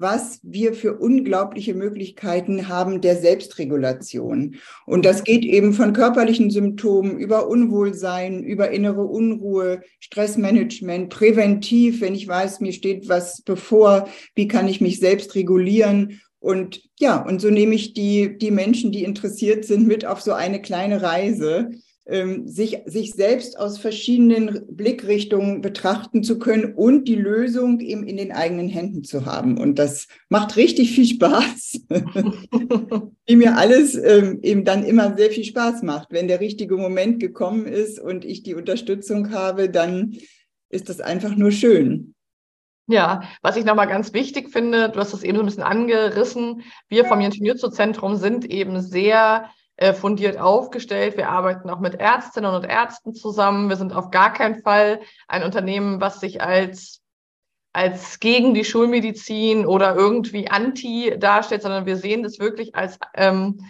was 0.00 0.40
wir 0.42 0.72
für 0.72 0.94
unglaubliche 0.94 1.74
Möglichkeiten 1.74 2.68
haben 2.68 3.02
der 3.02 3.16
Selbstregulation. 3.16 4.56
Und 4.86 5.04
das 5.04 5.24
geht 5.24 5.44
eben 5.44 5.74
von 5.74 5.92
körperlichen 5.92 6.50
Symptomen 6.50 7.18
über 7.18 7.48
Unwohlsein, 7.48 8.42
über 8.42 8.70
innere 8.70 9.04
Unruhe, 9.04 9.82
Stressmanagement, 10.00 11.10
präventiv, 11.10 12.00
wenn 12.00 12.14
ich 12.14 12.26
weiß, 12.26 12.60
mir 12.60 12.72
steht 12.72 13.10
was 13.10 13.42
bevor, 13.42 14.08
wie 14.34 14.48
kann 14.48 14.68
ich 14.68 14.80
mich 14.80 15.00
selbst 15.00 15.34
regulieren. 15.34 16.22
Und 16.38 16.82
ja, 16.98 17.22
und 17.22 17.42
so 17.42 17.50
nehme 17.50 17.74
ich 17.74 17.92
die, 17.92 18.38
die 18.38 18.50
Menschen, 18.50 18.92
die 18.92 19.04
interessiert 19.04 19.66
sind, 19.66 19.86
mit 19.86 20.06
auf 20.06 20.22
so 20.22 20.32
eine 20.32 20.62
kleine 20.62 21.02
Reise 21.02 21.72
sich, 22.44 22.78
sich 22.86 23.12
selbst 23.12 23.58
aus 23.58 23.78
verschiedenen 23.78 24.66
Blickrichtungen 24.68 25.60
betrachten 25.60 26.24
zu 26.24 26.38
können 26.38 26.74
und 26.74 27.06
die 27.06 27.14
Lösung 27.14 27.78
eben 27.80 28.02
in 28.02 28.16
den 28.16 28.32
eigenen 28.32 28.68
Händen 28.68 29.04
zu 29.04 29.26
haben. 29.26 29.58
Und 29.58 29.78
das 29.78 30.08
macht 30.28 30.56
richtig 30.56 30.92
viel 30.92 31.06
Spaß, 31.06 31.82
wie 33.26 33.36
mir 33.36 33.56
alles 33.56 33.94
ähm, 33.94 34.40
eben 34.42 34.64
dann 34.64 34.84
immer 34.84 35.16
sehr 35.16 35.30
viel 35.30 35.44
Spaß 35.44 35.82
macht. 35.82 36.08
Wenn 36.10 36.26
der 36.26 36.40
richtige 36.40 36.76
Moment 36.76 37.20
gekommen 37.20 37.66
ist 37.66 38.00
und 38.00 38.24
ich 38.24 38.42
die 38.42 38.54
Unterstützung 38.54 39.30
habe, 39.30 39.70
dann 39.70 40.16
ist 40.68 40.88
das 40.88 41.00
einfach 41.00 41.36
nur 41.36 41.52
schön. 41.52 42.14
Ja, 42.88 43.22
was 43.40 43.56
ich 43.56 43.64
nochmal 43.64 43.86
ganz 43.86 44.12
wichtig 44.14 44.50
finde, 44.50 44.88
du 44.88 44.98
hast 44.98 45.12
das 45.12 45.22
eben 45.22 45.36
so 45.36 45.44
ein 45.44 45.46
bisschen 45.46 45.62
angerissen, 45.62 46.62
wir 46.88 47.04
vom 47.04 47.20
Ingenieurzentrum 47.20 48.16
sind 48.16 48.50
eben 48.50 48.80
sehr 48.80 49.48
fundiert 49.94 50.38
aufgestellt. 50.38 51.16
Wir 51.16 51.30
arbeiten 51.30 51.70
auch 51.70 51.80
mit 51.80 51.94
Ärztinnen 51.94 52.54
und 52.54 52.64
Ärzten 52.64 53.14
zusammen. 53.14 53.68
Wir 53.68 53.76
sind 53.76 53.94
auf 53.94 54.10
gar 54.10 54.32
keinen 54.32 54.62
Fall 54.62 55.00
ein 55.26 55.42
Unternehmen, 55.42 56.00
was 56.00 56.20
sich 56.20 56.42
als 56.42 57.00
als 57.72 58.18
gegen 58.18 58.52
die 58.52 58.64
Schulmedizin 58.64 59.64
oder 59.64 59.94
irgendwie 59.94 60.50
anti 60.50 61.14
darstellt, 61.18 61.62
sondern 61.62 61.86
wir 61.86 61.96
sehen 61.96 62.22
das 62.22 62.40
wirklich 62.40 62.74
als 62.74 62.98
ähm, 63.14 63.60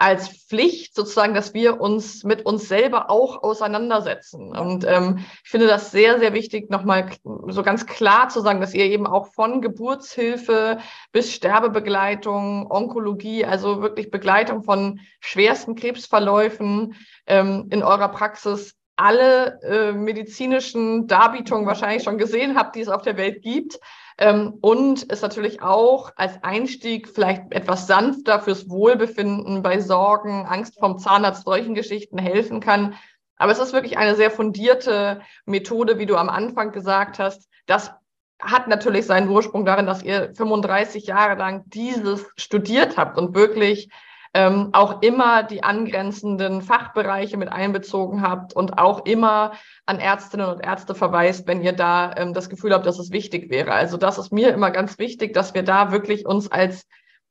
als 0.00 0.28
Pflicht 0.28 0.94
sozusagen, 0.94 1.34
dass 1.34 1.52
wir 1.52 1.78
uns 1.78 2.24
mit 2.24 2.46
uns 2.46 2.68
selber 2.68 3.10
auch 3.10 3.42
auseinandersetzen. 3.42 4.56
Und 4.56 4.86
ähm, 4.88 5.18
ich 5.44 5.50
finde 5.50 5.66
das 5.66 5.90
sehr, 5.90 6.18
sehr 6.18 6.32
wichtig, 6.32 6.70
nochmal 6.70 7.10
so 7.48 7.62
ganz 7.62 7.84
klar 7.84 8.30
zu 8.30 8.40
sagen, 8.40 8.62
dass 8.62 8.72
ihr 8.72 8.86
eben 8.86 9.06
auch 9.06 9.26
von 9.34 9.60
Geburtshilfe 9.60 10.78
bis 11.12 11.34
Sterbebegleitung, 11.34 12.70
Onkologie, 12.70 13.44
also 13.44 13.82
wirklich 13.82 14.10
Begleitung 14.10 14.62
von 14.62 15.00
schwersten 15.20 15.74
Krebsverläufen 15.74 16.94
ähm, 17.26 17.66
in 17.70 17.82
eurer 17.82 18.08
Praxis 18.08 18.74
alle 18.96 19.60
äh, 19.62 19.92
medizinischen 19.92 21.06
Darbietungen 21.08 21.66
wahrscheinlich 21.66 22.04
schon 22.04 22.16
gesehen 22.16 22.56
habt, 22.56 22.74
die 22.74 22.80
es 22.80 22.88
auf 22.88 23.02
der 23.02 23.18
Welt 23.18 23.42
gibt. 23.42 23.78
Ähm, 24.20 24.58
und 24.60 25.04
ist 25.04 25.22
natürlich 25.22 25.62
auch 25.62 26.12
als 26.14 26.42
Einstieg 26.42 27.08
vielleicht 27.08 27.52
etwas 27.52 27.86
sanfter 27.86 28.40
fürs 28.40 28.68
Wohlbefinden 28.68 29.62
bei 29.62 29.80
Sorgen, 29.80 30.44
Angst 30.44 30.78
vom 30.78 30.98
Zahnarzt, 30.98 31.44
solchen 31.44 31.74
Geschichten 31.74 32.18
helfen 32.18 32.60
kann. 32.60 32.94
Aber 33.36 33.50
es 33.50 33.58
ist 33.58 33.72
wirklich 33.72 33.96
eine 33.96 34.16
sehr 34.16 34.30
fundierte 34.30 35.22
Methode, 35.46 35.98
wie 35.98 36.04
du 36.04 36.16
am 36.16 36.28
Anfang 36.28 36.70
gesagt 36.70 37.18
hast. 37.18 37.48
Das 37.64 37.92
hat 38.38 38.68
natürlich 38.68 39.06
seinen 39.06 39.30
Ursprung 39.30 39.64
darin, 39.64 39.86
dass 39.86 40.02
ihr 40.02 40.34
35 40.34 41.06
Jahre 41.06 41.38
lang 41.38 41.64
dieses 41.66 42.26
studiert 42.36 42.98
habt 42.98 43.16
und 43.16 43.34
wirklich 43.34 43.88
ähm, 44.32 44.70
auch 44.72 45.02
immer 45.02 45.42
die 45.42 45.62
angrenzenden 45.64 46.62
Fachbereiche 46.62 47.36
mit 47.36 47.50
einbezogen 47.50 48.22
habt 48.22 48.52
und 48.52 48.78
auch 48.78 49.04
immer 49.04 49.52
an 49.86 49.98
Ärztinnen 49.98 50.46
und 50.46 50.60
Ärzte 50.60 50.94
verweist, 50.94 51.48
wenn 51.48 51.62
ihr 51.62 51.72
da 51.72 52.14
ähm, 52.16 52.32
das 52.32 52.48
Gefühl 52.48 52.72
habt, 52.72 52.86
dass 52.86 52.98
es 52.98 53.10
wichtig 53.10 53.50
wäre. 53.50 53.72
Also 53.72 53.96
das 53.96 54.18
ist 54.18 54.32
mir 54.32 54.52
immer 54.54 54.70
ganz 54.70 54.98
wichtig, 54.98 55.34
dass 55.34 55.54
wir 55.54 55.64
da 55.64 55.90
wirklich 55.90 56.26
uns 56.26 56.50
als, 56.50 56.86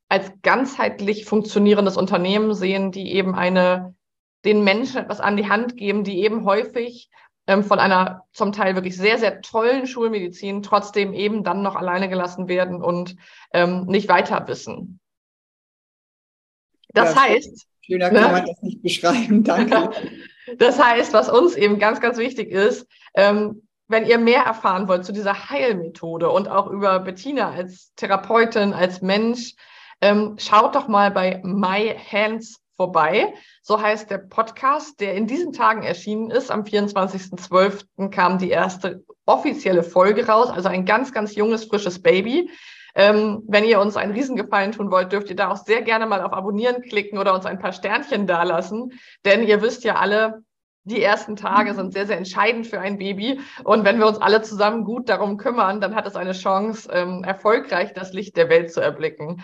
als 0.10 0.32
ganzheitlich 0.42 1.26
funktionierendes 1.26 1.96
Unternehmen 1.96 2.54
sehen, 2.54 2.92
die 2.92 3.14
eben 3.14 3.34
eine, 3.34 3.96
den 4.44 4.64
Menschen 4.66 4.98
etwas 4.98 5.22
an 5.22 5.38
die 5.38 5.50
Hand 5.50 5.78
geben, 5.78 6.04
die 6.04 6.22
eben 6.22 6.44
häufig 6.44 7.10
ähm, 7.48 7.64
von 7.64 7.80
einer 7.80 8.26
zum 8.34 8.52
Teil 8.52 8.76
wirklich 8.76 8.98
sehr, 8.98 9.18
sehr 9.18 9.42
tollen 9.42 9.88
Schulmedizin 9.88 10.64
trotzdem 10.64 11.14
eben 11.14 11.46
dann 11.46 11.62
noch 11.62 11.78
alleine 11.78 12.10
gelassen 12.10 12.50
werden 12.50 12.82
und 12.82 13.16
ähm, 13.54 13.86
nicht 13.86 14.10
weiter 14.10 14.46
wissen. 14.50 15.00
Das 16.94 17.16
ja, 17.16 17.22
heißt. 17.22 17.66
Schöner 17.82 18.10
kann 18.10 18.22
ne? 18.22 18.32
man 18.32 18.46
das 18.46 18.62
nicht 18.62 18.82
beschreiben, 18.82 19.44
danke. 19.46 19.92
das 20.58 20.82
heißt, 20.82 21.14
was 21.14 21.30
uns 21.30 21.56
eben 21.56 21.80
ganz, 21.80 22.00
ganz 22.02 22.18
wichtig 22.18 22.52
ist, 22.52 22.88
ähm, 23.16 23.64
wenn 23.88 24.06
ihr 24.06 24.20
mehr 24.20 24.44
erfahren 24.44 24.88
wollt 24.88 25.04
zu 25.04 25.12
dieser 25.12 25.50
Heilmethode 25.50 26.30
und 26.30 26.48
auch 26.48 26.68
über 26.68 27.00
Bettina 27.00 27.52
als 27.52 27.92
Therapeutin, 27.96 28.74
als 28.74 29.02
Mensch, 29.02 29.56
ähm, 30.02 30.36
schaut 30.38 30.76
doch 30.76 30.88
mal 30.88 31.10
bei 31.12 31.42
My 31.44 31.96
Hands 32.12 32.56
vorbei. 32.76 33.34
So 33.62 33.82
heißt 33.82 34.10
der 34.10 34.20
Podcast, 34.20 35.00
der 35.02 35.16
in 35.16 35.28
diesen 35.28 35.52
Tagen 35.52 35.84
erschienen 35.84 36.32
ist. 36.32 36.52
Am 36.52 36.64
24.12. 36.64 38.10
kam 38.10 38.38
die 38.38 38.52
erste 38.52 39.04
offizielle 39.26 39.84
Folge 39.84 40.28
raus, 40.28 40.50
also 40.50 40.70
ein 40.70 40.86
ganz, 40.86 41.12
ganz 41.12 41.36
junges, 41.36 41.66
frisches 41.66 42.02
Baby. 42.02 42.50
Ähm, 42.96 43.44
wenn 43.48 43.64
ihr 43.64 43.80
uns 43.80 43.98
einen 43.98 44.14
Riesengefallen 44.14 44.72
tun 44.72 44.92
wollt, 44.92 45.12
dürft 45.12 45.30
ihr 45.30 45.36
da 45.36 45.52
auch 45.52 45.58
sehr 45.58 45.82
gerne 45.82 46.06
mal 46.06 46.22
auf 46.22 46.34
Abonnieren 46.34 46.82
klicken 46.82 47.18
oder 47.18 47.34
uns 47.34 47.46
ein 47.46 47.60
paar 47.60 47.74
Sternchen 47.74 48.28
dalassen. 48.28 48.92
Denn 49.26 49.48
ihr 49.48 49.62
wisst 49.62 49.84
ja 49.84 49.96
alle, 49.96 50.44
die 50.84 51.04
ersten 51.04 51.36
Tage 51.36 51.74
sind 51.74 51.94
sehr, 51.94 52.08
sehr 52.08 52.18
entscheidend 52.18 52.68
für 52.68 52.80
ein 52.80 52.98
Baby. 52.98 53.40
Und 53.64 53.86
wenn 53.86 54.00
wir 54.00 54.08
uns 54.08 54.18
alle 54.18 54.42
zusammen 54.42 54.84
gut 54.84 55.10
darum 55.10 55.38
kümmern, 55.38 55.82
dann 55.82 55.96
hat 55.96 56.08
es 56.08 56.16
eine 56.16 56.34
Chance, 56.34 56.90
ähm, 56.92 57.24
erfolgreich 57.24 57.94
das 57.94 58.14
Licht 58.14 58.38
der 58.38 58.50
Welt 58.50 58.74
zu 58.74 58.82
erblicken. 58.82 59.44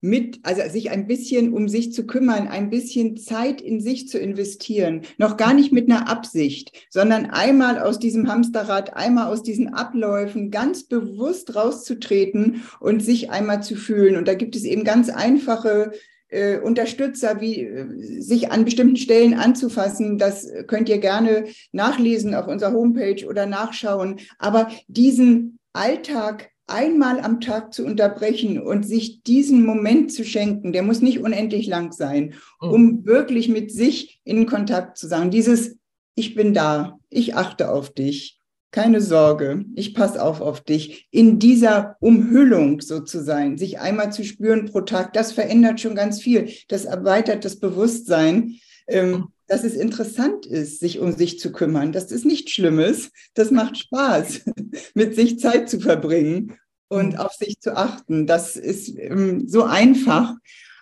mit, 0.02 0.39
also 0.42 0.62
sich 0.68 0.89
ein 0.89 1.06
bisschen 1.06 1.54
um 1.54 1.70
sich 1.70 1.94
zu 1.94 2.08
kümmern, 2.08 2.48
ein 2.48 2.72
bisschen 2.72 3.18
Zeit 3.18 3.62
in 3.62 3.80
sich 3.80 4.10
zu 4.10 4.18
investieren. 4.18 5.02
Noch 5.18 5.38
gar 5.38 5.54
nicht 5.54 5.72
mit 5.72 5.89
einer 5.89 6.10
Absicht, 6.10 6.88
sondern 6.89 7.28
einmal 7.28 7.80
aus 7.80 8.00
diesem 8.00 8.30
Hamsterrad, 8.30 8.96
einmal 8.96 9.32
aus 9.32 9.44
diesen 9.44 9.76
Abläufen 9.76 10.50
ganz 10.50 10.86
bewusst 10.86 11.56
rauszutreten 11.56 12.63
und 12.80 13.02
sich 13.02 13.30
einmal 13.30 13.62
zu 13.62 13.76
fühlen. 13.76 14.18
Und 14.18 14.28
da 14.28 14.34
gibt 14.34 14.56
es 14.56 14.63
eben 14.63 14.84
ganz 14.84 15.10
einfache 15.10 15.92
äh, 16.34 16.60
Unterstützer, 16.60 17.39
wie 17.39 17.62
äh, 17.62 18.22
sich 18.22 18.52
an 18.52 18.65
bestimmten 18.65 18.98
Stellen 18.98 19.36
anzufassen. 19.36 20.17
Das 20.17 20.48
könnt 20.67 20.89
ihr 20.89 20.98
gerne 20.98 21.46
nachlesen 21.72 22.36
auf 22.36 22.48
unserer 22.48 22.74
Homepage 22.74 23.26
oder 23.28 23.46
nachschauen. 23.46 24.19
Aber 24.39 24.69
diesen 24.88 25.60
Alltag 25.74 26.50
einmal 26.67 27.19
am 27.19 27.41
Tag 27.41 27.74
zu 27.74 27.86
unterbrechen 27.86 28.60
und 28.60 28.84
sich 28.84 29.22
diesen 29.24 29.65
Moment 29.65 30.12
zu 30.12 30.24
schenken, 30.24 30.74
der 30.74 30.84
muss 30.84 31.02
nicht 31.02 31.19
unendlich 31.19 31.67
lang 31.67 31.91
sein, 31.91 32.34
mhm. 32.62 32.69
um 32.69 33.06
wirklich 33.06 33.50
mit 33.50 33.72
sich 33.72 34.22
in 34.24 34.46
Kontakt 34.46 34.98
zu 34.98 35.08
sein. 35.08 35.30
Dieses 35.30 35.78
Ich 36.15 36.36
bin 36.36 36.54
da, 36.54 37.00
ich 37.10 37.36
achte 37.36 37.72
auf 37.72 37.93
dich, 37.93 38.39
keine 38.74 39.02
Sorge, 39.02 39.66
ich 39.76 39.94
passe 39.94 40.22
auf 40.22 40.42
auf 40.42 40.62
dich. 40.62 41.08
In 41.12 41.38
dieser 41.38 41.96
Umhüllung 42.00 42.82
so 42.82 43.00
zu 43.00 43.24
sein, 43.24 43.58
sich 43.58 43.80
einmal 43.80 44.12
zu 44.12 44.26
spüren 44.26 44.66
pro 44.66 44.82
Tag, 44.82 45.14
das 45.14 45.32
verändert 45.32 45.80
schon 45.80 45.96
ganz 45.96 46.20
viel. 46.20 46.50
Das 46.68 46.86
erweitert 46.86 47.46
das 47.46 47.60
Bewusstsein, 47.60 48.56
ähm, 48.88 49.28
dass 49.46 49.64
es 49.64 49.76
interessant 49.76 50.48
ist, 50.48 50.80
sich 50.80 51.00
um 51.00 51.12
sich 51.12 51.40
zu 51.40 51.52
kümmern. 51.52 51.92
Das 51.92 52.12
ist 52.12 52.26
nichts 52.26 52.52
Schlimmes. 52.52 53.12
Das 53.36 53.52
macht 53.52 53.78
Spaß, 53.78 54.42
mit 54.96 55.14
sich 55.14 55.40
Zeit 55.40 55.70
zu 55.70 55.80
verbringen 55.80 56.58
und 56.90 57.14
mhm. 57.14 57.20
auf 57.20 57.34
sich 57.34 57.60
zu 57.60 57.78
achten. 57.78 58.26
Das 58.26 58.56
ist 58.56 58.98
ähm, 58.98 59.48
so 59.48 59.64
einfach, 59.66 60.34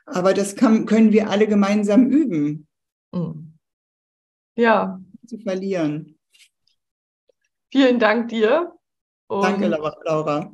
aber 0.06 0.34
das 0.34 0.56
kann, 0.56 0.86
können 0.86 1.12
wir 1.12 1.30
alle 1.30 1.46
gemeinsam 1.46 2.08
üben. 2.08 2.68
Mhm. 3.12 3.58
Ja. 4.56 5.02
Zu 5.28 5.40
verlieren. 5.40 6.18
Vielen 7.72 8.00
Dank 8.00 8.28
dir. 8.28 8.74
Und 9.28 9.44
Danke, 9.44 9.68
Laura. 9.68 10.52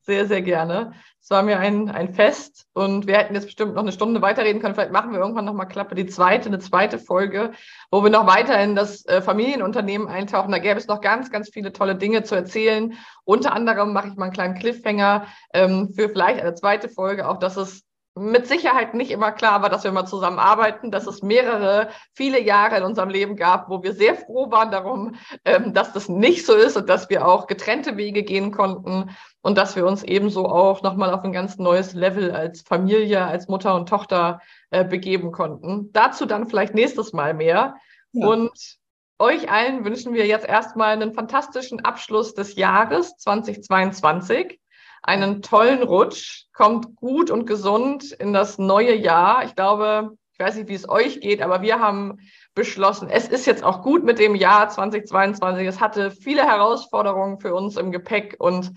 Sehr, 0.00 0.26
sehr 0.26 0.42
gerne. 0.42 0.92
Es 1.20 1.30
war 1.30 1.42
mir 1.42 1.58
ein, 1.58 1.88
ein 1.90 2.12
Fest 2.12 2.66
und 2.74 3.06
wir 3.06 3.16
hätten 3.16 3.34
jetzt 3.34 3.46
bestimmt 3.46 3.74
noch 3.74 3.82
eine 3.82 3.92
Stunde 3.92 4.20
weiterreden 4.20 4.60
können. 4.60 4.74
Vielleicht 4.74 4.92
machen 4.92 5.12
wir 5.12 5.18
irgendwann 5.18 5.46
nochmal 5.46 5.68
Klappe 5.68 5.94
die 5.94 6.06
zweite, 6.06 6.48
eine 6.48 6.58
zweite 6.58 6.98
Folge, 6.98 7.52
wo 7.90 8.02
wir 8.02 8.10
noch 8.10 8.26
weiter 8.26 8.62
in 8.62 8.74
das 8.74 9.06
äh, 9.06 9.22
Familienunternehmen 9.22 10.08
eintauchen. 10.08 10.52
Da 10.52 10.58
gäbe 10.58 10.78
es 10.78 10.86
noch 10.86 11.00
ganz, 11.00 11.30
ganz 11.30 11.48
viele 11.50 11.72
tolle 11.72 11.96
Dinge 11.96 12.24
zu 12.24 12.34
erzählen. 12.34 12.94
Unter 13.24 13.54
anderem 13.54 13.94
mache 13.94 14.08
ich 14.08 14.16
mal 14.16 14.24
einen 14.24 14.34
kleinen 14.34 14.54
Cliffhanger 14.54 15.26
ähm, 15.54 15.90
für 15.94 16.10
vielleicht 16.10 16.40
eine 16.40 16.54
zweite 16.54 16.90
Folge, 16.90 17.28
auch 17.28 17.38
dass 17.38 17.56
es 17.56 17.84
mit 18.16 18.46
Sicherheit 18.46 18.94
nicht 18.94 19.10
immer 19.10 19.32
klar 19.32 19.62
war, 19.62 19.70
dass 19.70 19.82
wir 19.82 19.90
mal 19.90 20.06
zusammenarbeiten, 20.06 20.92
dass 20.92 21.06
es 21.06 21.22
mehrere, 21.22 21.88
viele 22.12 22.40
Jahre 22.40 22.76
in 22.76 22.84
unserem 22.84 23.08
Leben 23.08 23.34
gab, 23.34 23.68
wo 23.68 23.82
wir 23.82 23.92
sehr 23.92 24.14
froh 24.14 24.52
waren 24.52 24.70
darum, 24.70 25.16
ähm, 25.44 25.74
dass 25.74 25.92
das 25.92 26.08
nicht 26.08 26.46
so 26.46 26.54
ist 26.54 26.76
und 26.76 26.88
dass 26.88 27.10
wir 27.10 27.26
auch 27.26 27.48
getrennte 27.48 27.96
Wege 27.96 28.22
gehen 28.22 28.52
konnten 28.52 29.10
und 29.42 29.58
dass 29.58 29.74
wir 29.74 29.84
uns 29.84 30.04
ebenso 30.04 30.48
auch 30.48 30.82
nochmal 30.82 31.12
auf 31.12 31.24
ein 31.24 31.32
ganz 31.32 31.58
neues 31.58 31.92
Level 31.92 32.30
als 32.30 32.62
Familie, 32.62 33.24
als 33.24 33.48
Mutter 33.48 33.74
und 33.74 33.88
Tochter 33.88 34.40
äh, 34.70 34.84
begeben 34.84 35.32
konnten. 35.32 35.90
Dazu 35.92 36.24
dann 36.24 36.46
vielleicht 36.46 36.74
nächstes 36.74 37.12
Mal 37.12 37.34
mehr. 37.34 37.74
Ja. 38.12 38.28
Und 38.28 38.78
euch 39.18 39.50
allen 39.50 39.84
wünschen 39.84 40.14
wir 40.14 40.26
jetzt 40.26 40.46
erstmal 40.46 40.92
einen 40.92 41.14
fantastischen 41.14 41.84
Abschluss 41.84 42.34
des 42.34 42.54
Jahres 42.54 43.16
2022 43.16 44.60
einen 45.04 45.42
tollen 45.42 45.82
Rutsch, 45.82 46.46
kommt 46.52 46.96
gut 46.96 47.30
und 47.30 47.46
gesund 47.46 48.12
in 48.12 48.32
das 48.32 48.58
neue 48.58 48.96
Jahr. 48.96 49.44
Ich 49.44 49.54
glaube, 49.54 50.16
ich 50.32 50.38
weiß 50.38 50.56
nicht, 50.56 50.68
wie 50.68 50.74
es 50.74 50.88
euch 50.88 51.20
geht, 51.20 51.42
aber 51.42 51.62
wir 51.62 51.78
haben 51.78 52.18
beschlossen, 52.54 53.08
es 53.10 53.28
ist 53.28 53.46
jetzt 53.46 53.62
auch 53.62 53.82
gut 53.82 54.02
mit 54.02 54.18
dem 54.18 54.34
Jahr 54.34 54.68
2022. 54.68 55.66
Es 55.66 55.80
hatte 55.80 56.10
viele 56.10 56.44
Herausforderungen 56.44 57.38
für 57.38 57.54
uns 57.54 57.76
im 57.76 57.92
Gepäck 57.92 58.36
und 58.38 58.72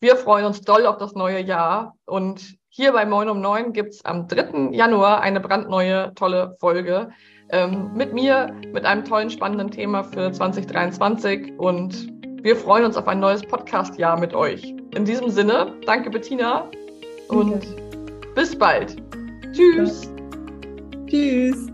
wir 0.00 0.16
freuen 0.16 0.46
uns 0.46 0.62
doll 0.62 0.86
auf 0.86 0.98
das 0.98 1.14
neue 1.14 1.40
Jahr. 1.40 1.96
Und 2.06 2.56
hier 2.68 2.92
bei 2.92 3.04
Moin 3.04 3.28
um 3.28 3.40
Neun 3.40 3.72
gibt's 3.72 4.04
am 4.04 4.28
3. 4.28 4.70
Januar 4.72 5.20
eine 5.20 5.40
brandneue, 5.40 6.14
tolle 6.14 6.56
Folge 6.60 7.10
ähm, 7.50 7.92
mit 7.94 8.12
mir, 8.12 8.54
mit 8.72 8.84
einem 8.84 9.04
tollen, 9.04 9.30
spannenden 9.30 9.70
Thema 9.70 10.04
für 10.04 10.32
2023 10.32 11.58
und 11.58 12.10
wir 12.42 12.56
freuen 12.56 12.84
uns 12.84 12.96
auf 12.96 13.06
ein 13.06 13.20
neues 13.20 13.42
Podcast-Jahr 13.42 14.18
mit 14.18 14.34
euch. 14.34 14.74
In 14.94 15.04
diesem 15.04 15.30
Sinne, 15.30 15.74
danke 15.86 16.10
Bettina 16.10 16.68
und 17.28 17.54
okay. 17.54 17.82
bis 18.34 18.56
bald. 18.56 18.96
Tschüss. 19.52 20.10
Tschüss. 21.06 21.71